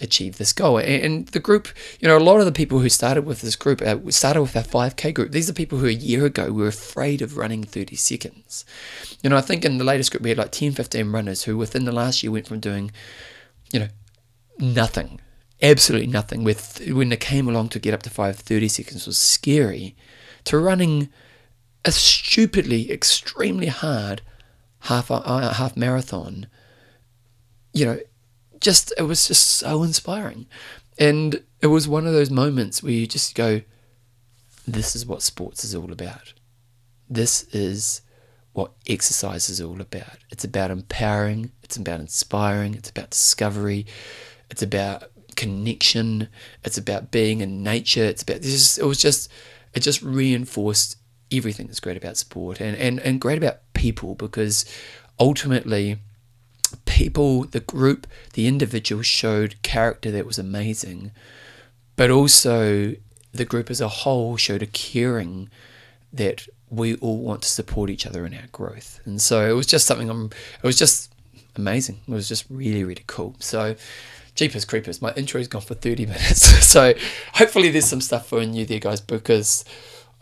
[0.00, 0.78] achieve this goal.
[0.78, 3.82] And, the group, you know, a lot of the people who started with this group
[3.82, 5.32] uh, started with our 5K group.
[5.32, 8.64] These are people who a year ago were afraid of running 30 seconds.
[9.22, 11.56] You know, I think in the latest group we had like 10, 15 runners who
[11.56, 12.92] within the last year went from doing,
[13.72, 13.88] you know,
[14.60, 15.20] nothing,
[15.62, 16.44] absolutely nothing.
[16.44, 19.96] With when they came along to get up to five thirty seconds was scary,
[20.44, 21.08] to running
[21.84, 24.22] a stupidly, extremely hard
[24.80, 26.46] half uh, half marathon.
[27.72, 28.00] You know,
[28.60, 30.46] just it was just so inspiring,
[30.98, 33.62] and it was one of those moments where you just go,
[34.66, 36.34] "This is what sports is all about.
[37.08, 38.02] This is."
[38.52, 40.18] what exercise is all about.
[40.30, 43.86] It's about empowering, it's about inspiring, it's about discovery,
[44.50, 45.04] it's about
[45.36, 46.28] connection.
[46.64, 48.04] It's about being in nature.
[48.04, 48.78] It's about this.
[48.78, 49.30] It was just
[49.74, 50.96] it just reinforced
[51.32, 54.64] everything that's great about sport and and and great about people because
[55.18, 55.98] ultimately
[56.84, 61.12] people the group the individual showed character that was amazing
[61.96, 62.94] but also
[63.32, 65.48] the group as a whole showed a caring
[66.12, 69.66] that we all want to support each other in our growth and so it was
[69.66, 71.12] just something I'm it was just
[71.54, 73.76] amazing it was just really really cool so
[74.40, 76.40] Jeepers Creepers, my intro's gone for 30 minutes.
[76.66, 76.94] so
[77.34, 79.66] hopefully there's some stuff for you there, guys, because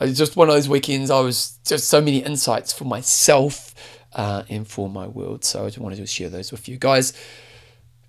[0.01, 1.09] it's just one of those weekends.
[1.09, 3.77] I was just so many insights for myself
[4.15, 5.45] uh, and for my world.
[5.45, 7.13] So I just wanted to share those with you guys.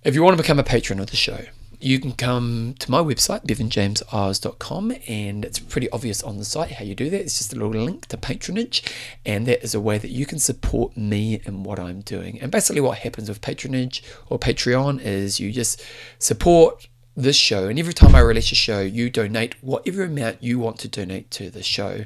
[0.02, 1.44] If you want to become a patron of the show,
[1.80, 6.84] you can come to my website, bevanjameseyles.com, and it's pretty obvious on the site how
[6.84, 7.20] you do that.
[7.20, 8.82] It's just a little link to patronage,
[9.24, 12.40] and that is a way that you can support me and what I'm doing.
[12.40, 15.82] And basically, what happens with patronage or Patreon is you just
[16.18, 20.58] support this show, and every time I release a show, you donate whatever amount you
[20.58, 22.04] want to donate to the show.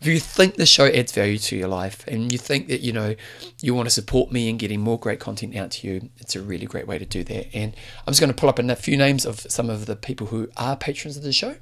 [0.00, 2.92] If you think the show adds value to your life and you think that you
[2.92, 3.14] know
[3.62, 6.42] you want to support me in getting more great content out to you it's a
[6.42, 7.54] really great way to do that.
[7.54, 7.74] And
[8.06, 10.50] i'm just going to pull up a few names of some of the people who
[10.58, 11.56] are patrons of the show.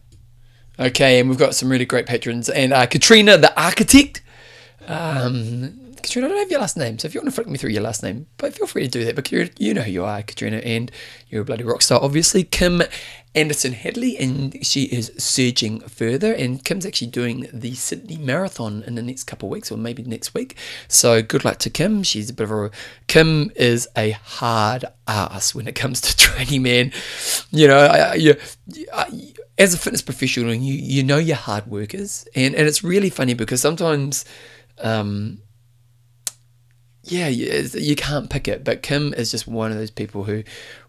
[0.76, 4.22] Okay and we've got some really great patrons and uh, katrina the architect.
[4.88, 7.58] Um, Katrina, I don't have your last name, so if you want to flick me
[7.58, 9.14] through your last name, but feel free to do that.
[9.14, 10.90] But you know who you are, Katrina, and
[11.28, 12.44] you're a bloody rock star, obviously.
[12.44, 12.82] Kim
[13.34, 16.32] Anderson Hadley, and she is surging further.
[16.32, 20.02] And Kim's actually doing the Sydney Marathon in the next couple of weeks, or maybe
[20.02, 20.56] next week.
[20.88, 22.02] So good luck to Kim.
[22.02, 22.70] She's a bit of a
[23.06, 26.92] Kim is a hard ass when it comes to training, man.
[27.50, 28.36] You know, I, you,
[28.92, 33.10] I, as a fitness professional, you you know you're hard workers, and and it's really
[33.10, 34.24] funny because sometimes.
[34.78, 35.41] Um,
[37.04, 38.64] yeah, you can't pick it.
[38.64, 40.44] But Kim is just one of those people who,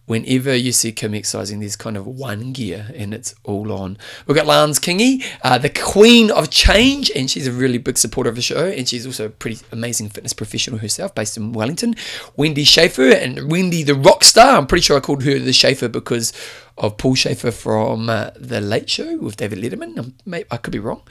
[0.06, 3.98] whenever you see Kim exercising, there's kind of one gear and it's all on.
[4.28, 8.30] We've got Lance Kingy, uh, the queen of change, and she's a really big supporter
[8.30, 8.68] of the show.
[8.68, 11.96] And she's also a pretty amazing fitness professional herself, based in Wellington.
[12.36, 14.58] Wendy Schaefer and Wendy the rock star.
[14.58, 16.32] I'm pretty sure I called her the Schaefer because
[16.78, 19.98] of Paul Shaffer from uh, The Late Show with David Letterman.
[19.98, 20.14] Um,
[20.52, 21.02] I could be wrong.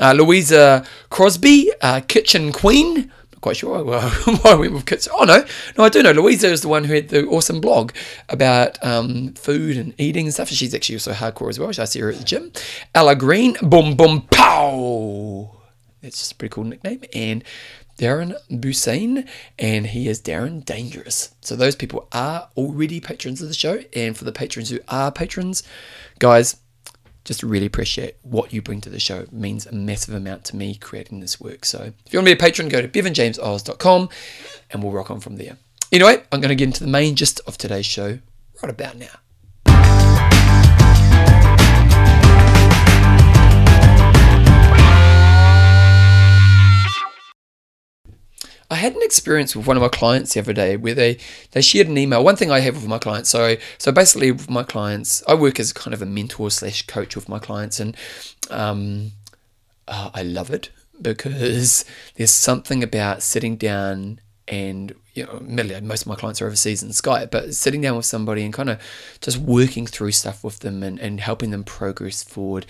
[0.00, 5.08] Uh, Louisa Crosby, uh, Kitchen Queen quite sure why I went with kids.
[5.12, 5.44] Oh no,
[5.76, 6.12] no, I do know.
[6.12, 7.92] Louisa is the one who had the awesome blog
[8.28, 10.48] about um, food and eating and stuff.
[10.48, 11.68] She's actually also hardcore as well.
[11.68, 12.52] I see her at the gym.
[12.94, 15.56] Ella Green, boom, boom, pow.
[16.02, 17.02] That's just a pretty cool nickname.
[17.14, 17.44] And
[17.98, 21.34] Darren Busain, and he is Darren Dangerous.
[21.40, 23.80] So those people are already patrons of the show.
[23.94, 25.64] And for the patrons who are patrons,
[26.20, 26.56] guys,
[27.28, 29.20] just really appreciate what you bring to the show.
[29.20, 31.66] It means a massive amount to me creating this work.
[31.66, 34.08] So if you want to be a patron, go to bevanjameseyles.com
[34.70, 35.58] and we'll rock on from there.
[35.92, 38.18] Anyway, I'm going to get into the main gist of today's show
[38.62, 39.20] right about now.
[48.70, 51.18] I had an experience with one of my clients the other day where they,
[51.52, 52.22] they shared an email.
[52.22, 55.58] One thing I have with my clients, so so basically with my clients, I work
[55.58, 57.96] as kind of a mentor slash coach with my clients, and
[58.50, 59.12] um,
[59.86, 61.84] uh, I love it because
[62.16, 66.82] there's something about sitting down and you know, admittedly, most of my clients are overseas
[66.82, 68.80] in Skype, but sitting down with somebody and kind of
[69.20, 72.66] just working through stuff with them and, and helping them progress forward.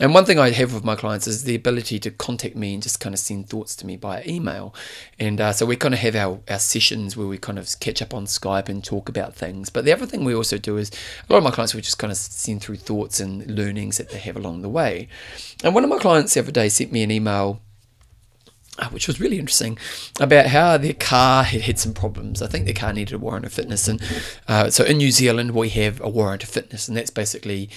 [0.00, 2.82] And one thing I have with my clients is the ability to contact me and
[2.82, 4.74] just kind of send thoughts to me by email.
[5.18, 8.02] And uh, so we kind of have our, our sessions where we kind of catch
[8.02, 9.70] up on Skype and talk about things.
[9.70, 10.90] But the other thing we also do is
[11.28, 14.10] a lot of my clients will just kind of send through thoughts and learnings that
[14.10, 15.08] they have along the way.
[15.62, 17.60] And one of my clients the other day sent me an email
[18.90, 19.78] which was really interesting,
[20.20, 22.40] about how their car had had some problems.
[22.40, 24.02] I think their car needed a warrant of fitness, and
[24.48, 27.68] uh, so in New Zealand we have a warrant of fitness, and that's basically,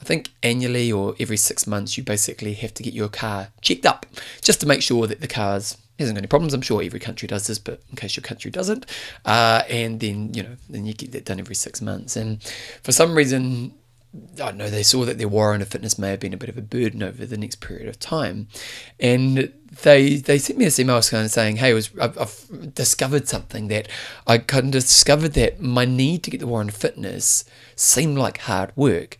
[0.00, 3.86] I think annually or every six months you basically have to get your car checked
[3.86, 4.06] up
[4.42, 6.54] just to make sure that the car's hasn't got any problems.
[6.54, 8.86] I'm sure every country does this, but in case your country doesn't,
[9.24, 12.16] uh, and then you know then you get that done every six months.
[12.16, 12.42] And
[12.82, 13.74] for some reason,
[14.34, 16.48] I don't know, they saw that their warrant of fitness may have been a bit
[16.48, 18.48] of a burden over the next period of time.
[18.98, 23.28] And they they sent me this email kind of saying, "Hey, was, I've, I've, discovered
[23.28, 23.88] something that
[24.26, 27.44] I kind of discovered that my need to get the warrant of fitness
[27.76, 29.16] seemed like hard work,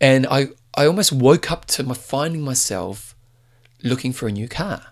[0.00, 3.14] and I I almost woke up to my finding myself
[3.82, 4.82] looking for a new car,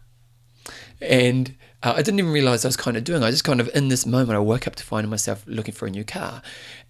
[1.00, 3.24] and." Uh, I didn't even realize I was kind of doing.
[3.24, 5.86] I just kind of in this moment, I woke up to finding myself looking for
[5.88, 6.40] a new car,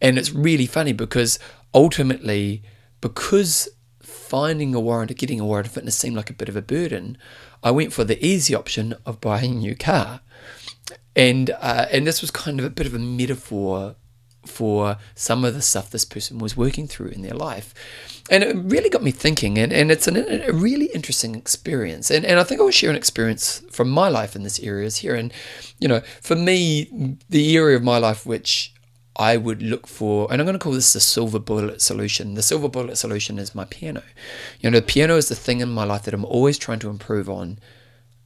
[0.03, 1.39] and it's really funny because
[1.73, 2.63] ultimately,
[3.01, 3.71] because
[4.03, 6.61] finding a warrant or getting a warrant of fitness seemed like a bit of a
[6.63, 7.17] burden,
[7.63, 10.21] I went for the easy option of buying a new car.
[11.15, 13.97] And uh, and this was kind of a bit of a metaphor
[14.47, 17.75] for some of the stuff this person was working through in their life.
[18.31, 22.11] And it really got me thinking, and, and it's an, a really interesting experience.
[22.11, 24.87] And, and I think I will share an experience from my life in this area
[24.87, 25.15] is here.
[25.15, 25.33] And,
[25.79, 28.73] you know, for me, the area of my life which
[29.17, 32.35] I would look for, and I'm going to call this the silver bullet solution.
[32.35, 34.03] The silver bullet solution is my piano.
[34.61, 36.91] You know, the piano is the thing in my life that I'm always trying to
[36.91, 37.59] improve on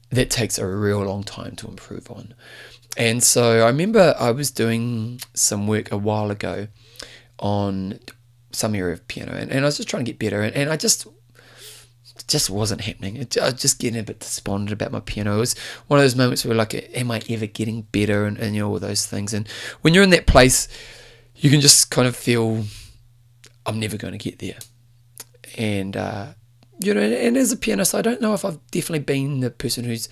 [0.09, 2.33] that takes a real long time to improve on.
[2.95, 6.67] And so I remember I was doing some work a while ago
[7.39, 7.99] on
[8.51, 10.69] some area of piano, and, and I was just trying to get better, and, and
[10.69, 11.05] I just
[12.27, 13.15] just wasn't happening.
[13.15, 15.37] It, I was just getting a bit despondent about my piano.
[15.37, 18.25] It was one of those moments where like, am I ever getting better?
[18.25, 19.33] And, and you know all those things.
[19.33, 19.47] And
[19.81, 20.67] when you're in that place,
[21.35, 22.65] you can just kind of feel,
[23.65, 24.57] I'm never going to get there.
[25.57, 26.27] And uh,
[26.79, 29.85] you know, and, as a pianist, I don't know if I've definitely been the person
[29.85, 30.09] who's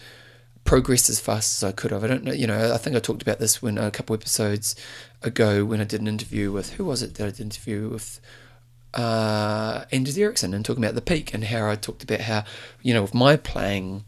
[0.64, 2.04] progressed as fast as I could have.
[2.04, 4.76] I don't know, you know, I think I talked about this when a couple episodes
[5.22, 8.20] ago when I did an interview with who was it that I did interview with
[8.96, 12.46] uh, Anders Ericsson and talking about the peak and how I talked about how,
[12.82, 14.06] you know, with my playing,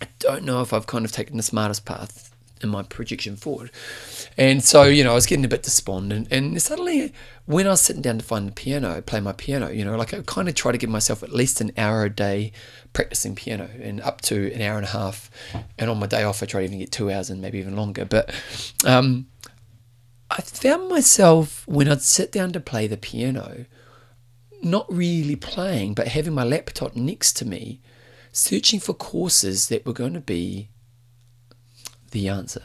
[0.00, 3.70] I don't know if I've kind of taken the smartest path in my projection forward.
[4.36, 6.28] And so, you know, I was getting a bit despondent.
[6.30, 7.12] And suddenly,
[7.46, 10.14] when I was sitting down to find the piano, play my piano, you know, like
[10.14, 12.52] I kind of try to give myself at least an hour a day
[12.92, 15.30] practicing piano and up to an hour and a half.
[15.78, 17.76] And on my day off, I try to even get two hours and maybe even
[17.76, 18.04] longer.
[18.04, 18.30] But
[18.84, 19.26] um,
[20.30, 23.66] I found myself when I'd sit down to play the piano,
[24.62, 27.80] not really playing, but having my laptop next to me,
[28.32, 30.68] searching for courses that were going to be
[32.10, 32.62] the answer,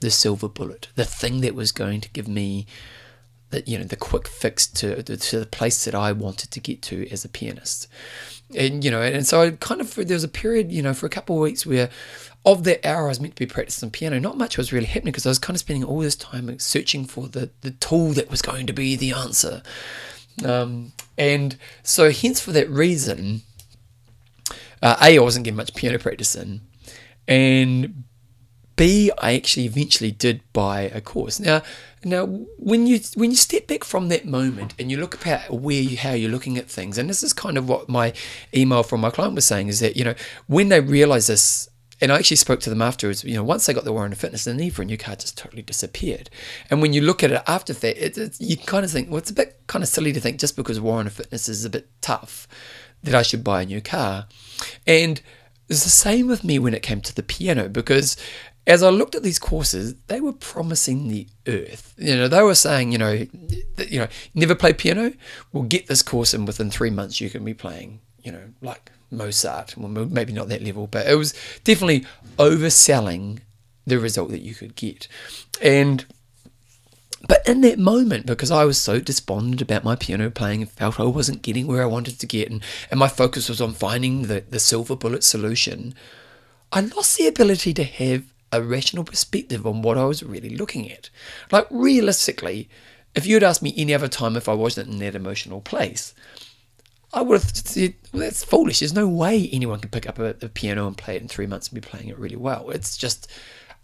[0.00, 2.66] the silver bullet, the thing that was going to give me
[3.50, 6.82] that you know the quick fix to to the place that I wanted to get
[6.82, 7.86] to as a pianist,
[8.54, 11.06] and you know, and so I kind of there was a period, you know, for
[11.06, 11.88] a couple of weeks where
[12.44, 15.12] of that hour I was meant to be practicing piano, not much was really happening
[15.12, 18.30] because I was kind of spending all this time searching for the the tool that
[18.30, 19.62] was going to be the answer,
[20.44, 23.42] um, and so hence for that reason,
[24.82, 26.60] uh, a I wasn't getting much piano practice in,
[27.26, 28.04] and
[28.76, 31.40] B, I actually eventually did buy a course.
[31.40, 31.62] Now,
[32.04, 32.26] now
[32.58, 35.96] when you when you step back from that moment and you look at where you
[35.96, 38.12] how you're looking at things, and this is kind of what my
[38.54, 40.14] email from my client was saying is that you know
[40.46, 41.68] when they realize this.
[42.00, 43.24] And I actually spoke to them afterwards.
[43.24, 45.16] You know, once they got the warrant of fitness, the need for a new car
[45.16, 46.28] just totally disappeared.
[46.70, 49.18] And when you look at it after that, it, it, you kind of think, well,
[49.18, 51.70] it's a bit kind of silly to think just because warrant of fitness is a
[51.70, 52.46] bit tough
[53.02, 54.26] that I should buy a new car.
[54.86, 55.20] And
[55.68, 58.16] it's the same with me when it came to the piano because
[58.66, 61.94] as I looked at these courses, they were promising the earth.
[61.96, 63.26] You know, they were saying, you know,
[63.88, 65.12] you know, never play piano.
[65.52, 68.90] We'll get this course, and within three months, you can be playing, you know, like
[69.10, 69.76] Mozart.
[69.76, 71.34] Well, maybe not that level, but it was
[71.64, 72.04] definitely
[72.38, 73.40] overselling
[73.86, 75.08] the result that you could get.
[75.62, 76.04] And
[77.28, 81.00] but in that moment, because I was so despondent about my piano playing and felt
[81.00, 84.22] I wasn't getting where I wanted to get, and, and my focus was on finding
[84.22, 85.94] the, the silver bullet solution,
[86.72, 90.90] I lost the ability to have a rational perspective on what I was really looking
[90.90, 91.10] at.
[91.50, 92.68] Like, realistically,
[93.14, 96.14] if you had asked me any other time if I wasn't in that emotional place,
[97.16, 98.80] I would have said, well, that's foolish.
[98.80, 101.46] There's no way anyone can pick up a, a, piano and play it in three
[101.46, 102.68] months and be playing it really well.
[102.68, 103.30] It's just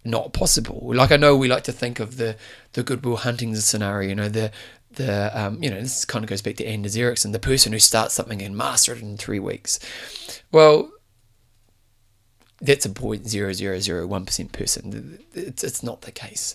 [0.05, 0.93] not possible.
[0.95, 2.37] Like I know we like to think of the
[2.75, 4.53] the Good Will Hunting scenario, you know, the
[4.93, 7.79] the um, you know, this kind of goes back to Anders Ericsson, the person who
[7.79, 9.79] starts something and master it in three weeks.
[10.51, 10.93] Well,
[12.61, 15.25] that's a 0.0001% person.
[15.35, 16.55] It's, it's not the case.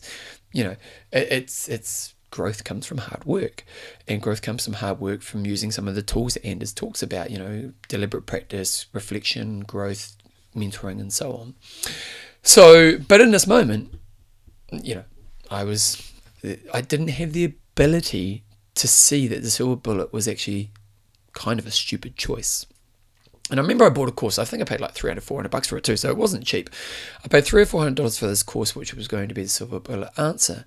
[0.53, 0.75] You know,
[1.11, 3.63] it's, it's growth comes from hard work
[4.07, 7.01] and growth comes from hard work from using some of the tools that Anders talks
[7.01, 10.15] about, you know, deliberate practice, reflection, growth,
[10.55, 11.55] mentoring, and so on.
[12.43, 13.93] So, but in this moment,
[14.71, 15.03] you know,
[15.49, 16.11] I was,
[16.73, 18.43] I didn't have the ability
[18.75, 20.71] to see that the silver bullet was actually
[21.33, 22.65] kind of a stupid choice.
[23.49, 24.37] And I remember I bought a course.
[24.37, 26.69] I think I paid like 300, 400 bucks for it too, so it wasn't cheap.
[27.23, 29.43] I paid three or four hundred dollars for this course, which was going to be
[29.43, 30.65] the silver bullet answer.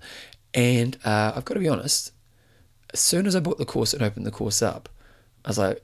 [0.53, 2.11] And uh, I've got to be honest,
[2.93, 4.89] as soon as I bought the course and opened the course up,
[5.45, 5.83] I was like,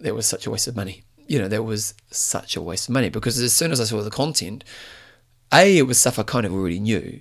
[0.00, 1.04] that was such a waste of money.
[1.26, 4.02] You know, that was such a waste of money because as soon as I saw
[4.02, 4.64] the content,
[5.52, 7.20] A, it was stuff I kind of already knew,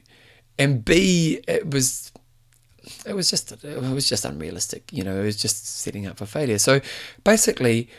[0.59, 2.11] and B, it was
[3.05, 4.91] it was just it was just unrealistic.
[4.91, 6.57] You know, it was just setting up for failure.
[6.57, 6.81] So
[7.23, 7.89] basically,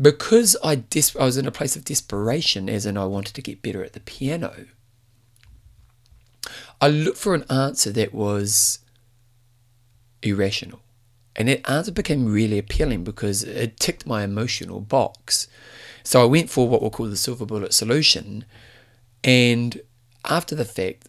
[0.00, 3.42] because I, des- I was in a place of desperation, as in I wanted to
[3.42, 4.66] get better at the piano,
[6.80, 8.80] I looked for an answer that was
[10.22, 10.80] irrational.
[11.34, 15.48] And that answer became really appealing because it ticked my emotional box.
[16.02, 18.44] So I went for what we'll call the silver bullet solution.
[19.22, 19.80] And
[20.24, 21.08] after the fact,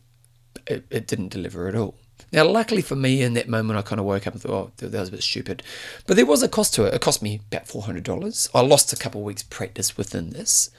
[0.66, 1.96] it, it didn't deliver at all.
[2.32, 4.72] Now, luckily for me, in that moment, I kind of woke up and thought, oh,
[4.88, 5.64] that was a bit stupid.
[6.06, 6.94] But there was a cost to it.
[6.94, 8.50] It cost me about $400.
[8.54, 10.70] I lost a couple of weeks' practice within this.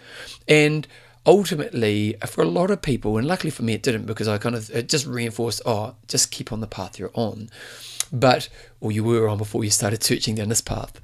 [0.46, 0.86] And
[1.26, 4.54] ultimately, for a lot of people, and luckily for me, it didn't because I kind
[4.54, 7.48] of, it just reinforced, oh, just keep on the path you're on.
[8.12, 8.48] But,
[8.80, 11.00] or you were on before you started searching down this path.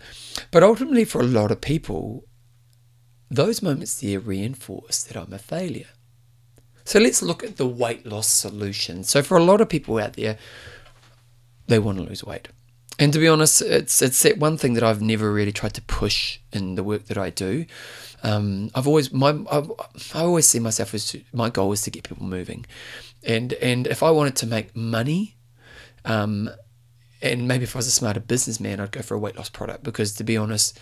[0.51, 2.25] But ultimately, for a lot of people,
[3.31, 5.89] those moments there reinforce that I'm a failure.
[6.85, 9.05] So let's look at the weight loss solution.
[9.05, 10.39] So for a lot of people out there,
[11.67, 12.49] they want to lose weight.
[12.99, 15.83] And to be honest, it's it's that one thing that I've never really tried to
[15.83, 17.67] push in the work that I do.
[18.25, 19.71] Um, I've always my I've,
[20.15, 22.65] I always see myself as to, my goal is to get people moving,
[23.23, 25.37] and and if I wanted to make money,
[26.07, 26.51] um,
[27.21, 29.85] and maybe if I was a smarter businessman, I'd go for a weight loss product
[29.85, 30.81] because to be honest,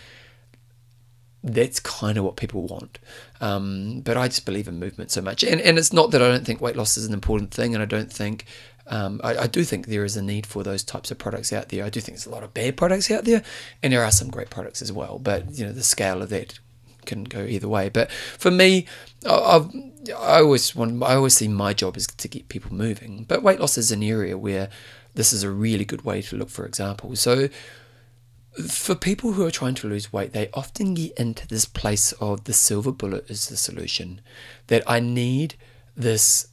[1.43, 2.97] that's kind of what people want.
[3.41, 5.43] Um, but I just believe in movement so much.
[5.43, 7.83] And, and it's not that I don't think weight loss is an important thing, and
[7.83, 8.45] I don't think,
[8.87, 11.69] um, I, I, do think there is a need for those types of products out
[11.69, 11.83] there.
[11.83, 13.43] I do think there's a lot of bad products out there,
[13.81, 15.19] and there are some great products as well.
[15.19, 16.59] But, you know, the scale of that
[17.05, 17.89] can go either way.
[17.89, 18.85] But for me,
[19.25, 19.65] I,
[20.17, 23.25] I always want, I always see my job is to get people moving.
[23.27, 24.69] But weight loss is an area where
[25.15, 27.19] this is a really good way to look for examples.
[27.19, 27.49] So,
[28.67, 32.43] for people who are trying to lose weight, they often get into this place of
[32.43, 34.21] the silver bullet is the solution.
[34.67, 35.55] That I need
[35.95, 36.47] this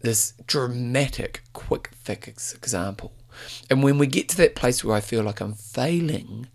[0.00, 3.12] this dramatic quick fix example.
[3.68, 6.48] And when we get to that place where I feel like I'm failing,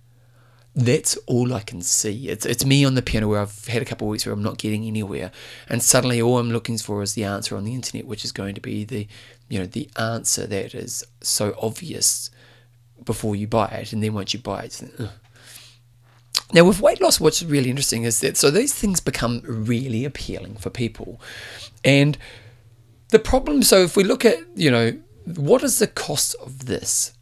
[0.75, 2.29] that's all I can see.
[2.29, 4.41] It's it's me on the piano where I've had a couple of weeks where I'm
[4.41, 5.31] not getting anywhere,
[5.69, 8.55] and suddenly all I'm looking for is the answer on the internet, which is going
[8.55, 9.07] to be the
[9.49, 12.31] you know the answer that is so obvious
[13.05, 14.71] before you buy it, and then once you buy it.
[14.71, 15.09] Then,
[16.53, 20.55] now, with weight loss, what's really interesting is that so these things become really appealing
[20.55, 21.21] for people,
[21.83, 22.17] and
[23.09, 23.61] the problem.
[23.61, 27.13] So, if we look at you know what is the cost of this,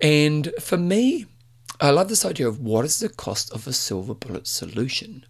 [0.00, 1.26] and for me,
[1.80, 5.24] I love this idea of what is the cost of a silver bullet solution.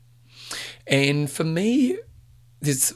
[0.87, 1.99] And for me,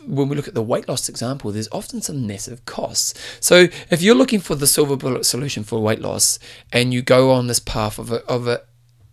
[0.07, 3.15] when we look at the weight loss example, there's often some massive costs.
[3.41, 6.39] So if you're looking for the silver bullet solution for weight loss
[6.73, 8.63] and you go on this path of, a, of a,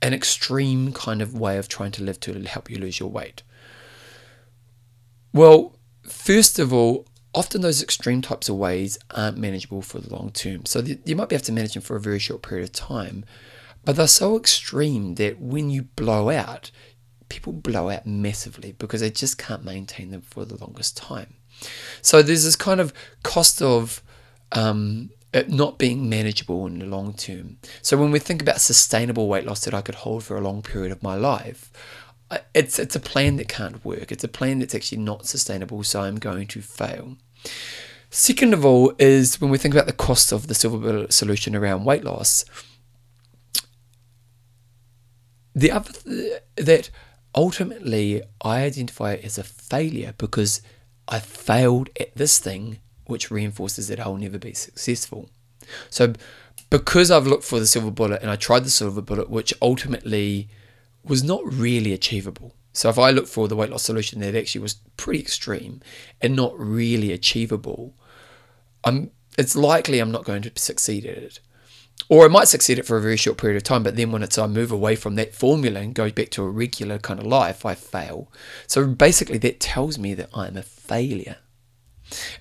[0.01, 3.43] an extreme kind of way of trying to live to help you lose your weight,
[5.33, 10.31] well, first of all, often those extreme types of ways aren't manageable for the long
[10.31, 10.65] term.
[10.65, 13.23] So you might be able to manage them for a very short period of time,
[13.85, 16.71] but they're so extreme that when you blow out,
[17.29, 21.35] people blow out massively because they just can't maintain them for the longest time.
[22.01, 24.01] So there's this kind of cost of
[24.51, 27.57] um, it not being manageable in the long term.
[27.81, 30.61] So when we think about sustainable weight loss that I could hold for a long
[30.61, 31.71] period of my life,
[32.53, 34.11] it's it's a plan that can't work.
[34.11, 35.83] It's a plan that's actually not sustainable.
[35.83, 37.17] So I'm going to fail.
[38.09, 41.55] Second of all, is when we think about the cost of the silver bullet solution
[41.55, 42.43] around weight loss
[45.53, 46.89] the other th- that
[47.35, 50.61] ultimately I identify as a failure because
[51.07, 55.29] I failed at this thing, which reinforces that I'll never be successful.
[55.89, 56.13] So,
[56.69, 60.49] because I've looked for the silver bullet and I tried the silver bullet, which ultimately
[61.03, 62.55] was not really achievable.
[62.73, 65.81] So, if I look for the weight loss solution that actually was pretty extreme
[66.21, 67.93] and not really achievable,
[68.83, 71.39] I'm it's likely I'm not going to succeed at it
[72.11, 74.21] or I might succeed at for a very short period of time, but then when
[74.21, 77.25] it's I move away from that formula and go back to a regular kind of
[77.25, 78.29] life, I fail.
[78.67, 81.37] So basically, that tells me that I'm a failure.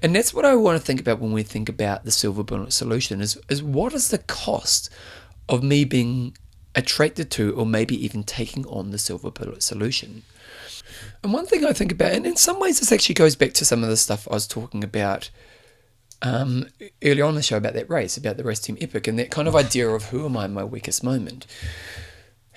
[0.03, 2.73] And that's what I want to think about when we think about the silver bullet
[2.73, 4.91] solution is, is what is the cost
[5.49, 6.37] of me being
[6.75, 10.25] attracted to or maybe even taking on the silver bullet solution?
[11.23, 13.65] And one thing I think about, and in some ways this actually goes back to
[13.65, 15.31] some of the stuff I was talking about
[16.23, 16.67] um,
[17.03, 19.49] earlier on the show about that race, about the race team epic, and that kind
[19.49, 21.47] of idea of who am I in my weakest moment.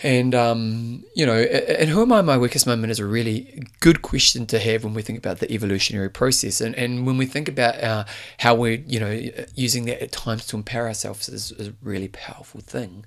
[0.02, 3.64] And, um, you know, and who am I in my weakest moment is a really
[3.80, 6.60] good question to have when we think about the evolutionary process.
[6.60, 8.04] And, and when we think about uh,
[8.40, 9.18] how we're, you know,
[9.56, 13.06] using that at times to empower ourselves is, is a really powerful thing.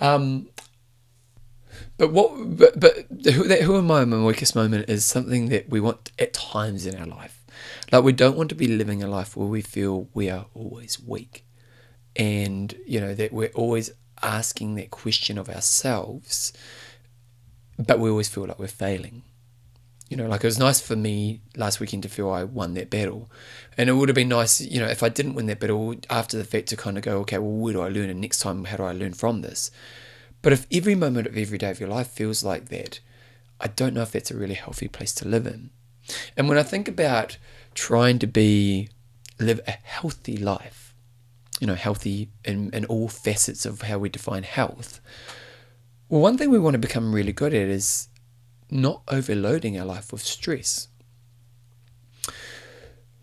[0.00, 0.48] Um,
[1.98, 2.94] but what, but, but
[3.30, 6.86] who, that who am I my weakest moment is something that we want at times
[6.86, 7.37] in our life
[7.90, 11.00] like, we don't want to be living a life where we feel we are always
[11.00, 11.44] weak
[12.16, 13.90] and, you know, that we're always
[14.22, 16.52] asking that question of ourselves,
[17.78, 19.22] but we always feel like we're failing.
[20.08, 22.88] You know, like it was nice for me last weekend to feel I won that
[22.88, 23.30] battle.
[23.76, 26.38] And it would have been nice, you know, if I didn't win that battle after
[26.38, 28.08] the fact to kind of go, okay, well, where do I learn?
[28.08, 29.70] And next time, how do I learn from this?
[30.40, 33.00] But if every moment of every day of your life feels like that,
[33.60, 35.70] I don't know if that's a really healthy place to live in.
[36.36, 37.36] And when I think about
[37.78, 38.88] trying to be
[39.38, 40.94] live a healthy life,
[41.60, 45.00] you know, healthy in, in all facets of how we define health.
[46.08, 48.08] Well, one thing we want to become really good at is
[48.68, 50.88] not overloading our life with stress.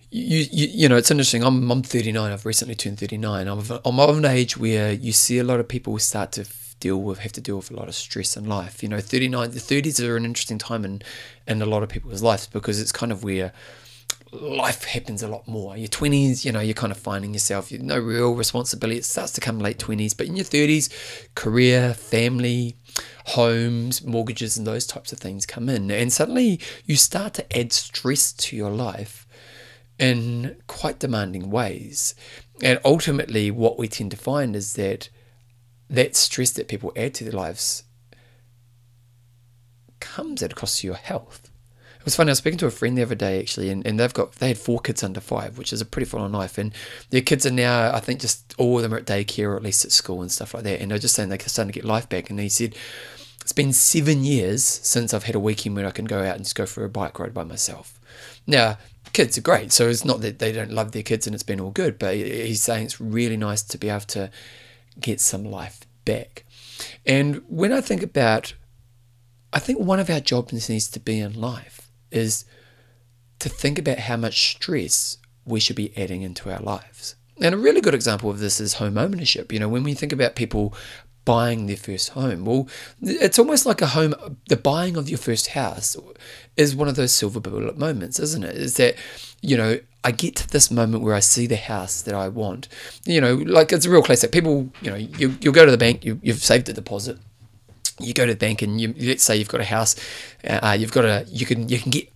[0.10, 1.43] You, you, you know, it's interesting.
[1.43, 2.32] I'm, I'm 39.
[2.32, 3.47] I've recently turned 39.
[3.47, 6.47] I'm, I'm of an age where you see a lot of people start to
[6.80, 8.82] deal with, have to deal with a lot of stress in life.
[8.82, 11.01] You know, 39, the 30s are an interesting time in,
[11.45, 13.51] in a lot of people's lives because it's kind of where
[14.42, 15.76] life happens a lot more.
[15.78, 19.00] Your 20s, you know, you're kind of finding yourself, you no real responsibility.
[19.00, 20.90] It starts to come late 20s, but in your 30s,
[21.36, 22.76] career, family,
[23.28, 25.90] homes, mortgages, and those types of things come in.
[25.92, 29.28] And suddenly you start to add stress to your life
[29.98, 32.16] in quite demanding ways.
[32.62, 35.10] And ultimately, what we tend to find is that
[35.90, 37.84] that stress that people add to their lives
[40.00, 41.52] comes at a cost to your health
[42.06, 42.30] was funny.
[42.30, 44.49] I was speaking to a friend the other day actually, and, and they've got they
[44.49, 46.58] had four kids under five, which is a pretty full on life.
[46.58, 46.74] And
[47.10, 49.64] their kids are now, I think, just all of them are at daycare or at
[49.64, 50.82] least at school and stuff like that.
[50.82, 52.30] And they're just saying they're starting to get life back.
[52.30, 52.76] And he said,
[53.41, 56.43] it's been seven years since I've had a weekend where I can go out and
[56.43, 57.99] just go for a bike ride by myself.
[58.47, 58.78] Now,
[59.14, 61.60] kids are great, so it's not that they don't love their kids and it's been
[61.60, 64.32] all good, but he's saying it's really nice to be able to
[64.99, 66.43] get some life back.
[67.06, 68.56] And when I think about,
[69.53, 71.75] I think one of our jobs needs to be in life
[72.16, 72.45] is
[73.39, 77.16] to think about how much stress we should be adding into our lives.
[77.41, 79.51] And a really good example of this is home ownership.
[79.51, 80.74] You know, when we think about people
[81.26, 82.45] buying their first home.
[82.45, 82.70] Well,
[83.01, 84.13] it's almost like a home,
[84.47, 85.97] the buying of your first house
[86.55, 88.55] is one of those silver bullet moments, isn't it?
[88.55, 88.95] Is that,
[89.41, 92.68] you know, I get to this moment where I see the house that I want.
[93.05, 94.32] You know, like it's a real classic.
[94.32, 97.18] People, you know, you, you'll go to the bank, you, you've saved a deposit.
[98.00, 99.96] You go to the bank and you, let's say you've got a house,
[100.43, 102.12] uh, you've got a, you can, you can get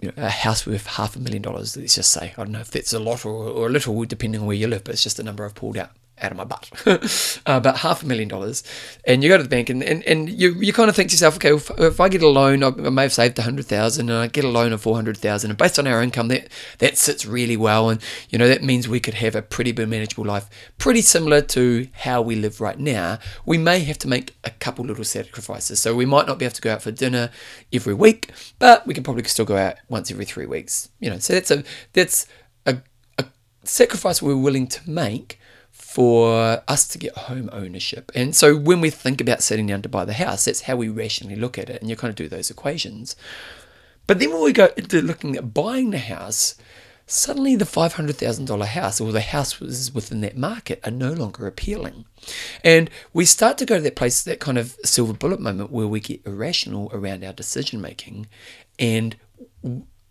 [0.00, 2.32] you know, a house worth half a million dollars, let's just say.
[2.36, 4.68] I don't know if that's a lot or, or a little, depending on where you
[4.68, 5.90] live, but it's just a number I've pulled out
[6.22, 6.98] out of my butt, uh,
[7.46, 8.62] about half a million dollars,
[9.04, 11.14] and you go to the bank and, and, and you, you kind of think to
[11.14, 14.08] yourself, okay, if, if I get a loan, I may have saved a hundred thousand,
[14.08, 16.48] and I get a loan of four hundred thousand, and based on our income, that
[16.78, 20.24] that sits really well, and you know that means we could have a pretty manageable
[20.24, 20.48] life,
[20.78, 23.18] pretty similar to how we live right now.
[23.44, 26.54] We may have to make a couple little sacrifices, so we might not be able
[26.54, 27.30] to go out for dinner
[27.72, 30.90] every week, but we can probably still go out once every three weeks.
[31.00, 32.26] You know, so that's a that's
[32.66, 32.78] a,
[33.18, 33.26] a
[33.64, 35.39] sacrifice we're willing to make
[35.90, 38.12] for us to get home ownership.
[38.14, 40.88] And so when we think about sitting down to buy the house, that's how we
[40.88, 41.80] rationally look at it.
[41.80, 43.16] And you kind of do those equations.
[44.06, 46.54] But then when we go into looking at buying the house,
[47.06, 52.04] suddenly the $500,000 house or the houses within that market are no longer appealing.
[52.62, 55.88] And we start to go to that place, that kind of silver bullet moment where
[55.88, 58.28] we get irrational around our decision making
[58.78, 59.16] and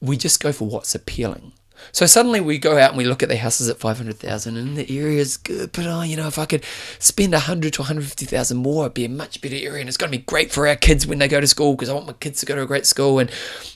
[0.01, 1.53] we just go for what's appealing.
[1.91, 4.99] So suddenly we go out and we look at the houses at 500,000 and the
[4.99, 6.63] area is good, but oh, you know, if I could
[6.99, 10.17] spend 100 to 150,000 more, it'd be a much better area and it's going to
[10.17, 12.39] be great for our kids when they go to school because I want my kids
[12.41, 13.31] to go to a great school and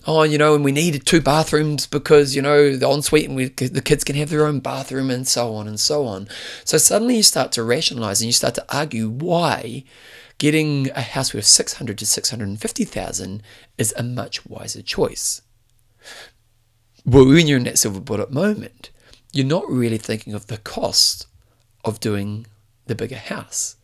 [0.05, 3.45] oh, you know, and we need two bathrooms because, you know, the ensuite and we,
[3.45, 6.27] the kids can have their own bathroom and so on and so on.
[6.65, 9.83] So suddenly you start to rationalize and you start to argue why
[10.37, 13.43] getting a house worth 600 to 650,000
[13.77, 15.41] is a much wiser choice.
[17.05, 18.89] But when you're in that silver bullet moment,
[19.31, 21.27] you're not really thinking of the cost
[21.83, 22.45] of doing
[22.85, 23.75] the bigger house.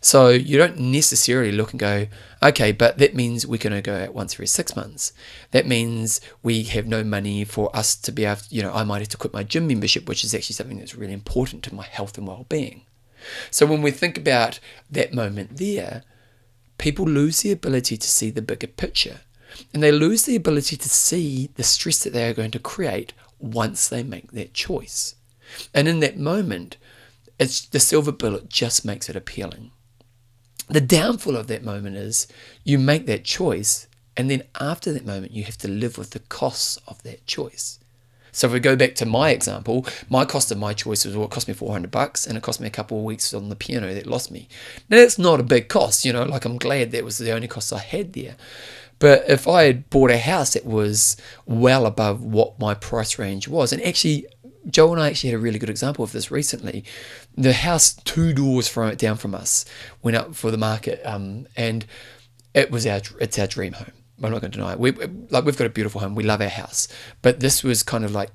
[0.00, 2.06] So you don't necessarily look and go,
[2.42, 5.12] okay, but that means we're going to go out once every six months.
[5.50, 8.84] That means we have no money for us to be able to, you know, I
[8.84, 11.74] might have to quit my gym membership, which is actually something that's really important to
[11.74, 12.82] my health and well being.
[13.50, 16.04] So when we think about that moment there,
[16.78, 19.20] people lose the ability to see the bigger picture
[19.72, 23.12] and they lose the ability to see the stress that they are going to create
[23.38, 25.14] once they make that choice.
[25.74, 26.76] And in that moment,
[27.38, 29.70] it's the silver bullet just makes it appealing.
[30.68, 32.26] The downfall of that moment is
[32.64, 33.86] you make that choice,
[34.16, 37.78] and then after that moment, you have to live with the costs of that choice.
[38.36, 41.30] So if we go back to my example, my cost of my choice was what
[41.30, 43.94] cost me 400 bucks and it cost me a couple of weeks on the piano
[43.94, 44.46] that lost me.
[44.90, 47.48] Now that's not a big cost, you know, like I'm glad that was the only
[47.48, 48.36] cost I had there.
[48.98, 53.46] But if I had bought a house that was well above what my price range
[53.46, 54.26] was, and actually,
[54.68, 56.84] Joe and I actually had a really good example of this recently.
[57.36, 59.64] The house two doors from it down from us
[60.02, 61.84] went up for the market, um, and
[62.54, 63.92] it was our it's our dream home.
[64.22, 64.80] I'm not going to deny it.
[64.80, 66.14] We like we've got a beautiful home.
[66.14, 66.88] We love our house,
[67.20, 68.30] but this was kind of like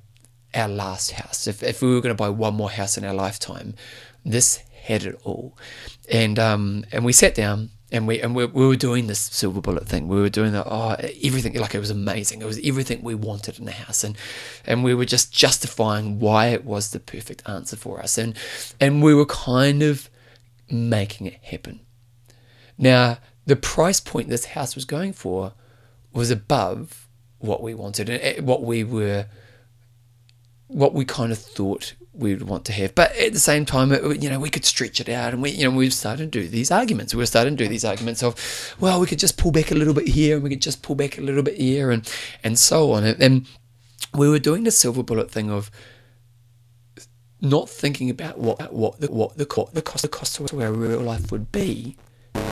[0.54, 1.48] our last house.
[1.48, 3.74] If if we were going to buy one more house in our lifetime,
[4.24, 5.58] this had it all,
[6.10, 9.62] and um and we sat down and we and we, we were doing this silver
[9.62, 10.08] bullet thing.
[10.08, 10.66] We were doing that.
[10.68, 12.42] Oh, everything like it was amazing.
[12.42, 14.18] It was everything we wanted in the house, and
[14.66, 18.36] and we were just justifying why it was the perfect answer for us, and
[18.80, 20.10] and we were kind of
[20.70, 21.82] making it happen.
[22.78, 25.54] Now, the price point this house was going for
[26.14, 27.08] was above
[27.40, 29.28] what we wanted and what we were,
[30.68, 32.96] what we kind of thought we would want to have.
[32.96, 35.52] But at the same time, it, you know, we could stretch it out, and we,
[35.52, 37.16] you know, we've started to do these arguments.
[37.16, 39.76] We are starting to do these arguments of, well, we could just pull back a
[39.76, 42.10] little bit here, and we could just pull back a little bit here, and
[42.44, 43.04] and so on.
[43.04, 43.48] And, and
[44.14, 45.72] we were doing the silver bullet thing of
[47.42, 50.72] not thinking about what what the what the cost the cost the cost of our
[50.72, 51.98] real life would be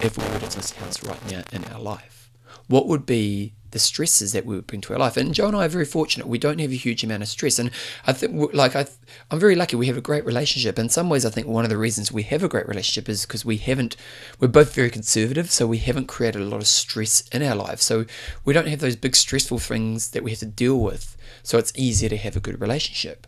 [0.02, 2.32] if we put it in this house right now in our life.
[2.68, 5.18] What would be the stresses that we bring to our life.
[5.18, 6.28] And Joe and I are very fortunate.
[6.28, 7.60] We don't have a huge amount of stress.
[7.60, 7.72] And
[8.08, 8.88] I think, like, I,
[9.30, 10.80] I'm very lucky we have a great relationship.
[10.80, 13.26] In some ways, I think one of the reasons we have a great relationship is
[13.26, 13.96] because we haven't,
[14.40, 15.52] we're both very conservative.
[15.52, 17.84] So we haven't created a lot of stress in our lives.
[17.84, 18.06] So
[18.46, 21.16] we don't have those big stressful things that we have to deal with.
[21.44, 23.28] So it's easier to have a good relationship.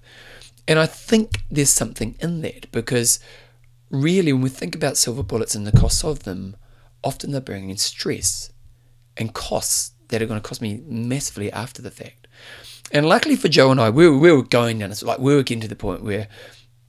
[0.67, 3.19] And I think there's something in that because
[3.89, 6.55] really, when we think about silver bullets and the costs of them,
[7.03, 8.51] often they're bringing in stress
[9.17, 12.27] and costs that are going to cost me massively after the fact.
[12.91, 15.33] And luckily for Joe and I, we were, we were going down, it's like we
[15.33, 16.27] were getting to the point where,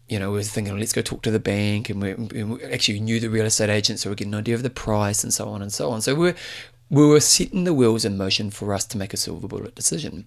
[0.08, 2.62] you know, we were thinking, let's go talk to the bank, and we, and we
[2.64, 5.32] actually knew the real estate agent, so we get an idea of the price and
[5.32, 6.02] so on and so on.
[6.02, 6.34] So we're
[6.90, 10.26] we were setting the wheels in motion for us to make a silver bullet decision.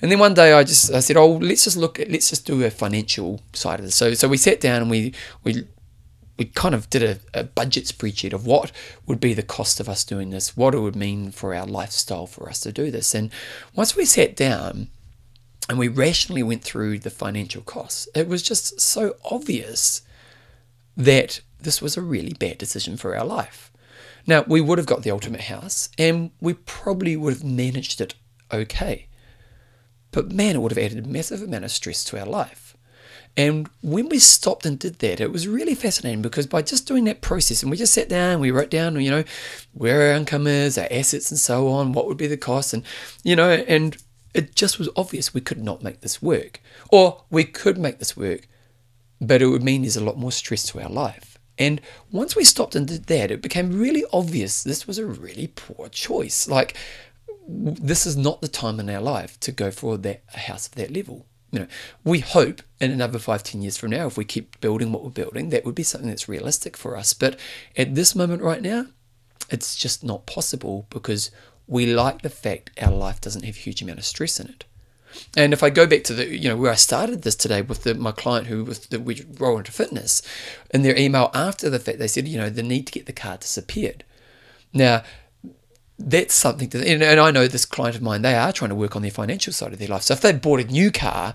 [0.00, 2.46] And then one day I just I said, oh, let's just look at let's just
[2.46, 3.96] do a financial side of this.
[3.96, 5.12] So so we sat down and we
[5.42, 5.66] we
[6.38, 8.70] we kind of did a, a, budget spreadsheet of what
[9.06, 12.26] would be the cost of us doing this, what it would mean for our lifestyle
[12.26, 13.14] for us to do this.
[13.14, 13.30] And
[13.74, 14.88] once we sat down
[15.68, 20.02] and we rationally went through the financial costs, it was just so obvious
[20.96, 23.72] that this was a really bad decision for our life.
[24.26, 28.14] Now, we would have got the ultimate house and we probably would have managed it
[28.52, 29.06] okay.
[30.10, 32.65] But man, it would have added a massive amount of stress to our life.
[33.36, 37.04] And when we stopped and did that, it was really fascinating because by just doing
[37.04, 39.24] that process, and we just sat down, we wrote down, you know,
[39.74, 42.82] where our income is, our assets, and so on, what would be the cost, and
[43.22, 43.98] you know, and
[44.32, 46.60] it just was obvious we could not make this work,
[46.90, 48.48] or we could make this work,
[49.20, 51.38] but it would mean there's a lot more stress to our life.
[51.58, 51.80] And
[52.10, 55.88] once we stopped and did that, it became really obvious this was a really poor
[55.88, 56.48] choice.
[56.48, 56.76] Like,
[57.48, 60.74] this is not the time in our life to go for that a house of
[60.74, 61.26] that level
[61.56, 61.68] you know,
[62.04, 65.10] we hope in another five, ten years from now, if we keep building what we're
[65.10, 67.14] building, that would be something that's realistic for us.
[67.14, 67.38] But
[67.78, 68.88] at this moment right now,
[69.48, 71.30] it's just not possible because
[71.66, 74.64] we like the fact our life doesn't have a huge amount of stress in it.
[75.34, 77.84] And if I go back to the, you know, where I started this today with
[77.84, 80.20] the, my client who with the, we roll into fitness,
[80.72, 83.14] in their email after the fact, they said, you know, the need to get the
[83.14, 84.04] car disappeared.
[84.74, 85.04] Now,
[85.98, 88.96] that's something and, and I know this client of mine, they are trying to work
[88.96, 90.02] on their financial side of their life.
[90.02, 91.34] So if they bought a new car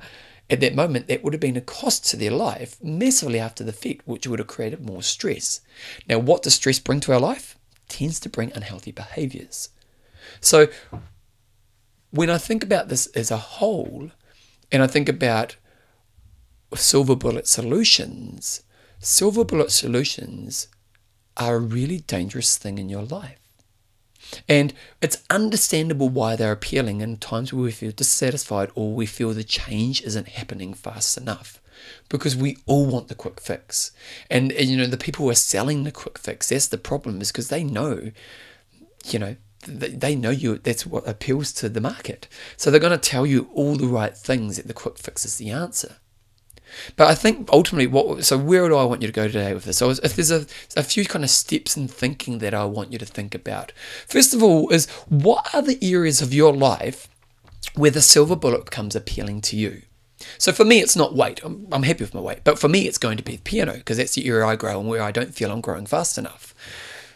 [0.49, 3.73] at that moment, that would have been a cost to their life massively after the
[3.73, 5.61] fact, which would have created more stress.
[6.07, 7.57] Now, what does stress bring to our life?
[7.87, 9.69] Tends to bring unhealthy behaviors.
[10.41, 10.67] So
[12.11, 14.11] when I think about this as a whole,
[14.71, 15.55] and I think about
[16.75, 18.61] silver bullet solutions,
[18.99, 20.67] silver bullet solutions
[21.37, 23.40] are a really dangerous thing in your life.
[24.47, 29.33] And it's understandable why they're appealing in times where we feel dissatisfied or we feel
[29.33, 31.61] the change isn't happening fast enough.
[32.09, 33.91] Because we all want the quick fix.
[34.29, 37.21] And, and you know, the people who are selling the quick fix, that's the problem,
[37.21, 38.11] is because they know,
[39.05, 39.35] you know,
[39.67, 42.27] they know you that's what appeals to the market.
[42.57, 45.37] So they're going to tell you all the right things that the quick fix is
[45.37, 45.97] the answer.
[46.95, 49.65] But I think ultimately, what so where do I want you to go today with
[49.65, 49.77] this?
[49.77, 50.45] So if there's a,
[50.75, 53.71] a few kind of steps in thinking that I want you to think about.
[54.07, 57.07] First of all, is what are the areas of your life
[57.75, 59.83] where the silver bullet becomes appealing to you?
[60.37, 61.41] So for me, it's not weight.
[61.43, 63.73] I'm, I'm happy with my weight, but for me, it's going to be the piano
[63.73, 66.53] because that's the area I grow and where I don't feel I'm growing fast enough.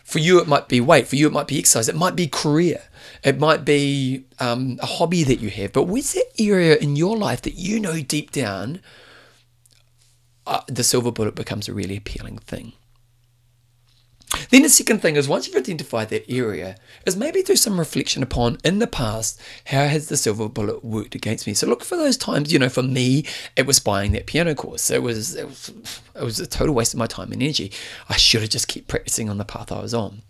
[0.04, 1.08] For you, it might be weight.
[1.08, 1.90] For you, it might be exercise.
[1.90, 2.84] It might be career.
[3.24, 5.74] It might be um, a hobby that you have.
[5.74, 8.82] But where's that area in your life that you know deep down
[10.48, 12.74] uh, the silver bullet becomes a really appealing thing.
[14.50, 18.22] Then the second thing is once you've identified that area, is maybe do some reflection
[18.24, 21.54] upon in the past how has the silver bullet worked against me.
[21.54, 22.52] So look for those times.
[22.52, 23.26] You know, for me,
[23.56, 24.90] it was buying that piano course.
[24.90, 25.70] It was it was,
[26.16, 27.72] it was a total waste of my time and energy.
[28.10, 30.22] I should have just kept practicing on the path I was on.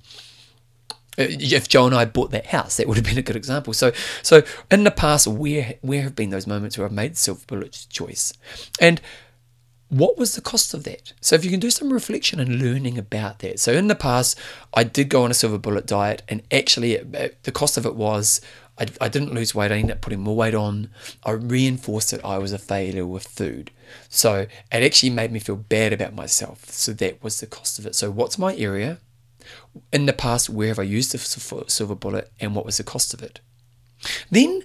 [1.17, 3.73] Uh, if Joe and I bought that house, that would have been a good example.
[3.73, 7.17] So, so in the past, where where have been those moments where I've made the
[7.17, 8.33] silver bullet choice,
[8.79, 9.01] and
[9.89, 11.13] what was the cost of that?
[11.21, 13.59] So, if you can do some reflection and learning about that.
[13.59, 14.39] So, in the past,
[14.73, 17.95] I did go on a silver bullet diet, and actually, it, the cost of it
[17.95, 18.41] was
[18.77, 20.89] I, I didn't lose weight, I ended up putting more weight on.
[21.23, 23.71] I reinforced that I was a failure with food.
[24.09, 26.65] So, it actually made me feel bad about myself.
[26.71, 27.95] So, that was the cost of it.
[27.95, 28.97] So, what's my area?
[29.93, 33.13] In the past, where have I used the silver bullet, and what was the cost
[33.13, 33.39] of it?
[34.31, 34.63] Then,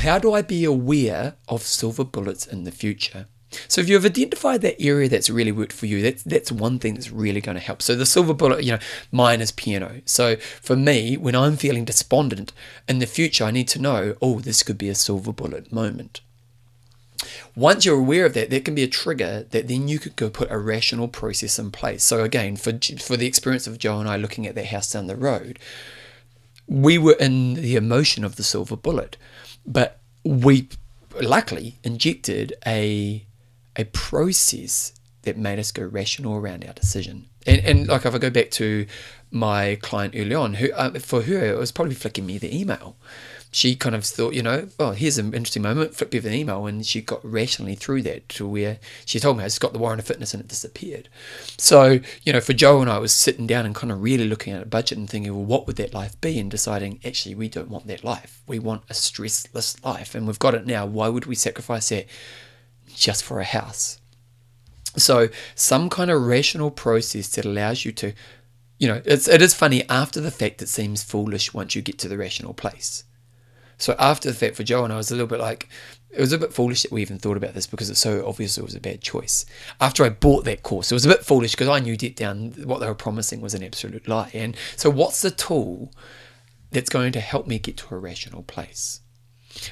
[0.00, 3.26] how do I be aware of silver bullets in the future?
[3.68, 6.94] So if you've identified that area that's really worked for you, that's that's one thing
[6.94, 7.82] that's really going to help.
[7.82, 8.78] So the silver bullet, you know,
[9.10, 10.02] mine is piano.
[10.04, 12.52] So for me, when I'm feeling despondent
[12.88, 16.20] in the future, I need to know, oh, this could be a silver bullet moment.
[17.54, 20.30] Once you're aware of that, that can be a trigger that then you could go
[20.30, 22.02] put a rational process in place.
[22.04, 25.06] So again, for for the experience of Joe and I looking at that house down
[25.06, 25.58] the road,
[26.66, 29.16] we were in the emotion of the silver bullet,
[29.66, 30.68] but we
[31.20, 33.26] luckily injected a
[33.80, 37.26] a process that made us go rational around our decision.
[37.46, 38.86] And, and like if I go back to
[39.30, 42.96] my client early on, who uh, for her it was probably flicking me the email.
[43.52, 46.66] She kind of thought, you know, oh, here's an interesting moment, flick me the email,
[46.66, 49.80] and she got rationally through that to where she told me I just got the
[49.80, 51.08] warrant of fitness and it disappeared.
[51.58, 54.52] So, you know, for Joe and I was sitting down and kind of really looking
[54.52, 56.38] at a budget and thinking, well, what would that life be?
[56.38, 58.40] And deciding, actually, we don't want that life.
[58.46, 60.86] We want a stressless life, and we've got it now.
[60.86, 62.06] Why would we sacrifice that?
[62.96, 64.00] Just for a house.
[64.96, 68.12] So some kind of rational process that allows you to,
[68.78, 71.98] you know, it's, it is funny after the fact it seems foolish once you get
[71.98, 73.04] to the rational place.
[73.78, 75.68] So after the fact for Joe and I was a little bit like,
[76.10, 78.58] it was a bit foolish that we even thought about this because it's so obvious
[78.58, 79.46] it was a bad choice.
[79.80, 82.50] After I bought that course, it was a bit foolish because I knew deep down
[82.64, 84.30] what they were promising was an absolute lie.
[84.34, 85.92] And so, what's the tool
[86.72, 89.00] that's going to help me get to a rational place?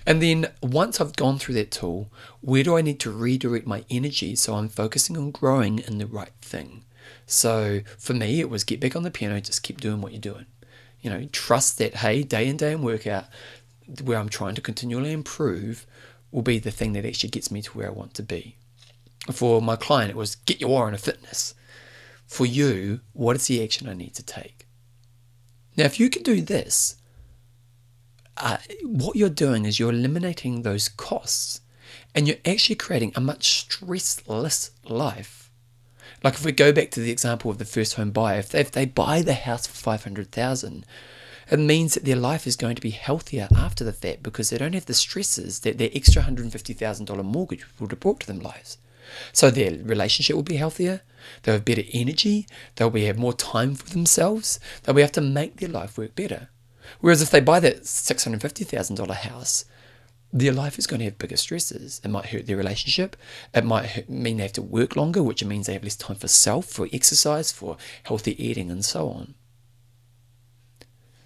[0.07, 2.11] And then once I've gone through that tool,
[2.41, 6.07] where do I need to redirect my energy so I'm focusing on growing in the
[6.07, 6.85] right thing?
[7.26, 10.20] So for me, it was get back on the piano, just keep doing what you're
[10.20, 10.47] doing.
[11.01, 13.26] You know, trust that, hey, day in, day in workout,
[14.03, 15.87] where I'm trying to continually improve,
[16.31, 18.57] will be the thing that actually gets me to where I want to be.
[19.33, 21.55] For my client, it was get your warrant of fitness.
[22.26, 24.66] For you, what is the action I need to take?
[25.76, 26.97] Now, if you can do this,
[28.41, 31.61] uh, what you're doing is you're eliminating those costs
[32.14, 35.51] and you're actually creating a much stressless life.
[36.22, 38.61] Like if we go back to the example of the first home buyer, if they,
[38.61, 40.84] if they buy the house for 500,000,
[41.51, 44.59] it means that their life is going to be healthier after the fact because they
[44.59, 48.78] don't have the stresses that their extra $150,000 mortgage would have brought to them lives.
[49.32, 51.01] So their relationship will be healthier,
[51.43, 55.20] they'll have better energy, they'll be have more time for themselves, they'll be able to
[55.22, 56.49] make their life work better.
[57.01, 59.64] Whereas if they buy that $650,000 house,
[60.32, 62.01] their life is going to have bigger stresses.
[62.05, 63.16] It might hurt their relationship.
[63.55, 66.28] It might mean they have to work longer, which means they have less time for
[66.28, 69.34] self, for exercise, for healthy eating, and so on.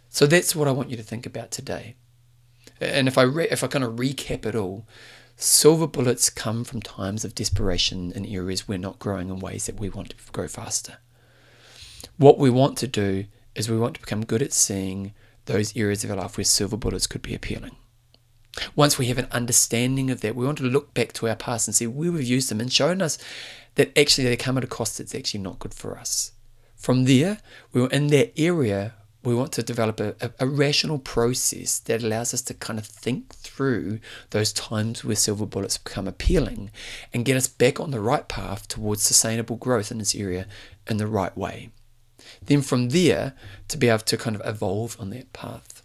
[0.08, 1.96] So that's what I want you to think about today.
[2.80, 4.86] And if I re- if I kind of recap it all,
[5.36, 9.80] silver bullets come from times of desperation in areas we're not growing in ways that
[9.80, 10.98] we want to grow faster.
[12.18, 15.14] What we want to do is we want to become good at seeing
[15.47, 17.76] those areas of our life where silver bullets could be appealing.
[18.76, 21.66] Once we have an understanding of that, we want to look back to our past
[21.66, 23.18] and see where we've used them and shown us
[23.76, 26.32] that actually they come at a cost that's actually not good for us.
[26.76, 27.38] From there,
[27.72, 32.03] we were in that area we want to develop a, a, a, rational process that
[32.03, 36.70] allows us to kind of think through those times where silver bullets become appealing
[37.14, 40.47] and get us back on the right path towards sustainable growth in this area
[40.88, 41.70] in the right way.
[42.44, 43.34] Then from there,
[43.68, 45.82] to be able to kind of evolve on that path.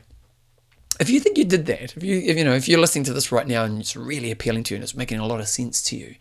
[1.00, 3.14] If you think you did that, if you if, you know if you're listening to
[3.14, 5.48] this right now and it's really appealing to you and it's making a lot of
[5.48, 6.16] sense to you,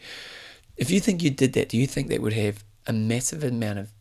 [0.76, 3.78] if you think you did that, do you think that would have a massive amount
[3.78, 3.92] of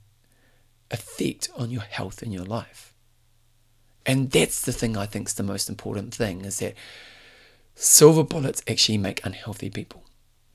[0.91, 2.93] effect on your health in your life?
[4.05, 6.75] And that's the thing I think is the most important thing is that
[7.73, 10.03] silver bullets actually make unhealthy people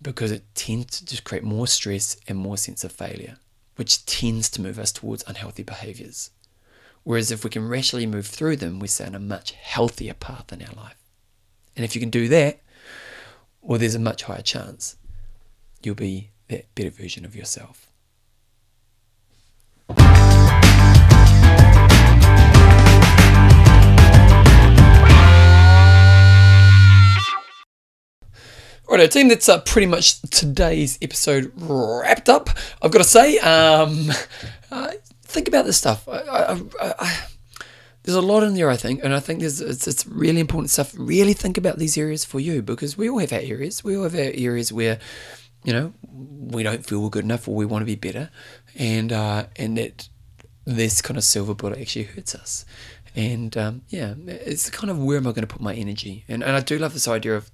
[0.01, 3.37] because it tends to just create more stress and more sense of failure,
[3.81, 6.33] which tends to move us towards unhealthy behaviors.
[7.03, 10.53] Whereas if we can rationally move through them, we stay on a much healthier path
[10.53, 10.99] in our life.
[11.75, 12.61] And if you can do that,
[13.63, 14.97] well, there's a much higher chance
[15.83, 17.90] you'll be that better version of yourself.
[28.91, 32.51] Right, team, that's uh, pretty much today's episode wrapped up.
[32.83, 34.11] I've got to say, um,
[34.73, 34.91] uh,
[35.23, 36.09] think about this stuff.
[36.09, 36.61] I, I,
[36.99, 37.27] I,
[38.03, 40.71] there's a lot in there, I think, and I think there's it's, it's, really important
[40.71, 40.93] stuff.
[40.99, 43.85] Really think about these areas for you because we all have our areas.
[43.85, 44.99] We all have our areas where,
[45.63, 48.29] you know, we don't feel good enough or we want to be better,
[48.75, 50.09] and uh, and that
[50.65, 52.65] this kind of silver bullet actually hurts us.
[53.15, 56.25] And um, yeah, it's kind of where am I going to put my energy?
[56.27, 57.53] And and I do love this idea of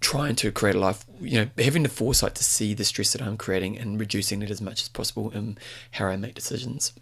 [0.00, 3.22] trying to create a life, you know, having the foresight to see the stress that
[3.22, 5.58] I'm creating and reducing it as much as possible in
[5.92, 6.92] how I make decisions.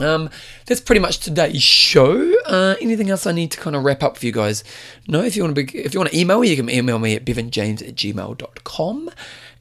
[0.00, 0.28] Um,
[0.66, 2.32] that's pretty much today's show.
[2.46, 4.64] Uh, anything else I need to kind of wrap up for you guys?
[5.06, 6.98] No, if you want to be, if you want to email me, you can email
[6.98, 9.10] me at bevanjames at gmail.com.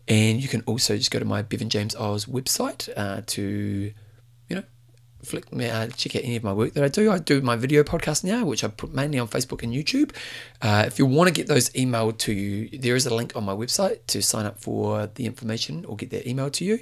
[0.07, 3.93] And you can also just go to my Bevan James Eyles website uh, to
[5.24, 7.11] flick me uh, check out any of my work that I do.
[7.11, 10.15] I do my video podcast now, which I put mainly on Facebook and YouTube.
[10.61, 13.43] Uh, if you want to get those emailed to you, there is a link on
[13.43, 16.80] my website to sign up for the information or get that emailed to you.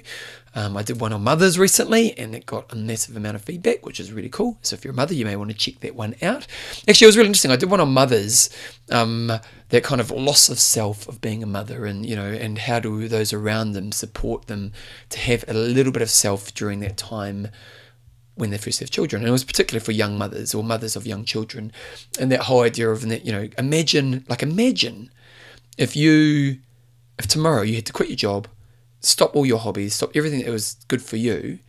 [0.54, 3.86] Um, I did one on mothers recently, and it got a massive amount of feedback,
[3.86, 4.58] which is really cool.
[4.62, 6.46] So if you're a mother, you may want to check that one out.
[6.88, 7.50] Actually, it was really interesting.
[7.50, 8.50] I did one on mothers.
[8.90, 9.32] Um,
[9.72, 12.78] that kind of loss of self of being a mother and you know and how
[12.78, 14.70] do those around them support them
[15.08, 17.48] to have a little bit of self during that time
[18.42, 19.22] when they first have children.
[19.22, 21.70] And it was particularly for young mothers or mothers of young children.
[22.18, 25.12] And that whole idea of, you know, imagine, like, imagine
[25.78, 26.58] if you,
[27.20, 28.48] if tomorrow you had to quit your job,
[28.98, 31.60] stop all your hobbies, stop everything that was good for you,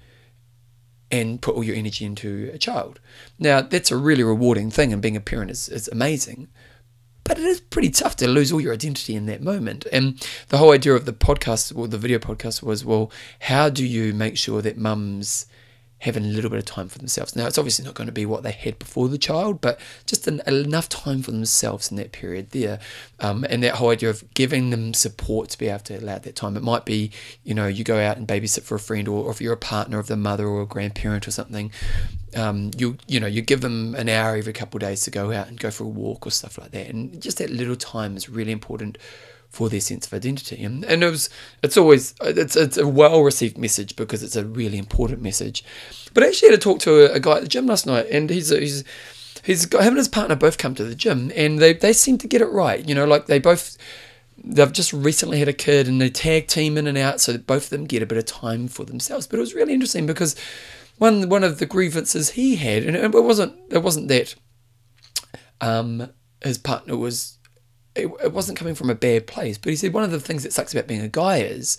[1.11, 2.99] and put all your energy into a child.
[3.37, 6.47] Now, that's a really rewarding thing, and being a parent is, is amazing.
[7.23, 9.85] But it is pretty tough to lose all your identity in that moment.
[9.91, 13.11] And the whole idea of the podcast or the video podcast was well,
[13.41, 15.45] how do you make sure that mums
[16.03, 17.33] having a little bit of time for themselves.
[17.33, 20.27] Now, it's obviously not going to be what they had before the child, but just
[20.27, 22.79] an, enough time for themselves in that period there.
[23.21, 26.35] Um, and that whole idea of giving them support to be able to allow that
[26.35, 26.57] time.
[26.57, 27.11] It might be,
[27.45, 29.57] you know, you go out and babysit for a friend, or, or if you're a
[29.57, 31.71] partner of the mother or a grandparent or something,
[32.35, 35.31] um, you you know you give them an hour every couple of days to go
[35.31, 38.17] out and go for a walk or stuff like that, and just that little time
[38.17, 38.97] is really important
[39.53, 40.63] for their sense of identity.
[40.63, 41.29] And, and it was,
[41.61, 45.63] it's always, it's, it's a well received message because it's a really important message.
[46.15, 48.07] But I actually had to talk to a, a guy at the gym last night,
[48.11, 48.83] and he's, he's,
[49.43, 52.17] he's got, him and his partner both come to the gym, and they, they seem
[52.17, 52.87] to get it right.
[52.89, 53.77] You know, like they both,
[54.43, 57.65] they've just recently had a kid and they tag team in and out, so both
[57.65, 59.27] of them get a bit of time for themselves.
[59.27, 60.35] But it was really interesting because
[60.97, 64.33] one one of the grievances he had, and it wasn't it wasn't that
[65.61, 66.09] um,
[66.41, 67.37] his partner was
[67.95, 70.43] it, it wasn't coming from a bad place, but he said one of the things
[70.43, 71.77] that sucks about being a guy is,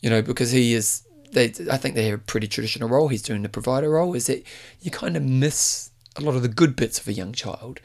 [0.00, 1.02] you know, because he is,
[1.32, 3.08] they, I think they have a pretty traditional role.
[3.08, 4.14] He's doing the provider role.
[4.14, 4.44] Is that
[4.80, 7.80] you kind of miss a lot of the good bits of a young child,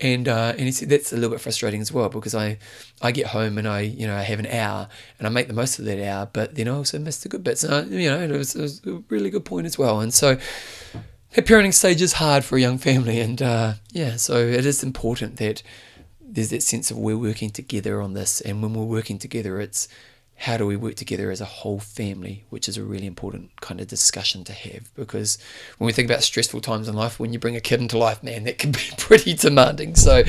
[0.00, 2.58] and uh, and he said that's a little bit frustrating as well because I
[3.02, 5.54] I get home and I you know I have an hour and I make the
[5.54, 7.62] most of that hour, but then I also miss the good bits.
[7.62, 10.00] And I, you know, it was, it was a really good point as well.
[10.00, 10.38] And so
[11.34, 14.82] the parenting stage is hard for a young family, and uh, yeah, so it is
[14.82, 15.62] important that
[16.34, 19.88] there's that sense of we're working together on this, and when we're working together, it's
[20.36, 23.80] how do we work together as a whole family, which is a really important kind
[23.80, 25.38] of discussion to have because
[25.78, 28.22] when we think about stressful times in life, when you bring a kid into life,
[28.22, 29.94] man, that can be pretty demanding.
[29.94, 30.24] So,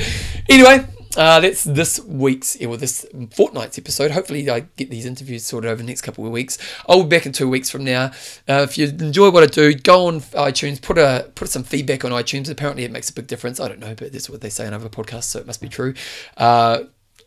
[0.48, 0.86] anyway,
[1.16, 4.10] uh, that's this week's or this fortnight's episode.
[4.10, 6.58] Hopefully, I get these interviews sorted over the next couple of weeks.
[6.88, 8.12] I'll be back in two weeks from now.
[8.48, 12.04] Uh, if you enjoy what I do, go on iTunes, put a put some feedback
[12.04, 12.50] on iTunes.
[12.50, 13.60] Apparently, it makes a big difference.
[13.60, 15.68] I don't know, but that's what they say in other podcasts, so it must be
[15.68, 15.94] true.
[16.36, 16.84] Uh,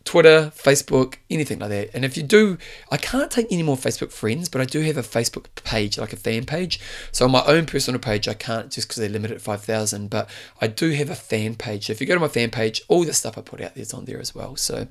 [0.09, 1.91] Twitter, Facebook, anything like that.
[1.93, 2.57] And if you do,
[2.89, 6.13] I can't take any more Facebook friends, but I do have a Facebook page, like
[6.13, 6.79] a fan page.
[7.11, 10.09] So on my own personal page, I can't just because they limit it at 5,000,
[10.09, 10.27] but
[10.59, 11.85] I do have a fan page.
[11.85, 13.83] So if you go to my fan page, all the stuff I put out there
[13.83, 14.55] is on there as well.
[14.55, 14.87] So,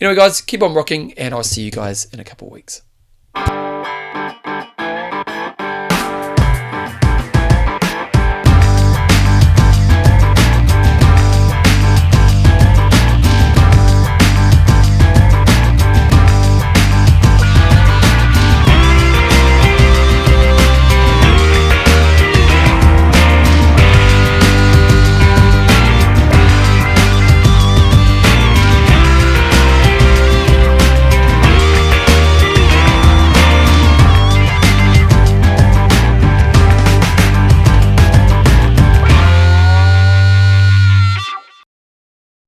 [0.00, 2.82] anyway, guys, keep on rocking, and I'll see you guys in a couple of weeks.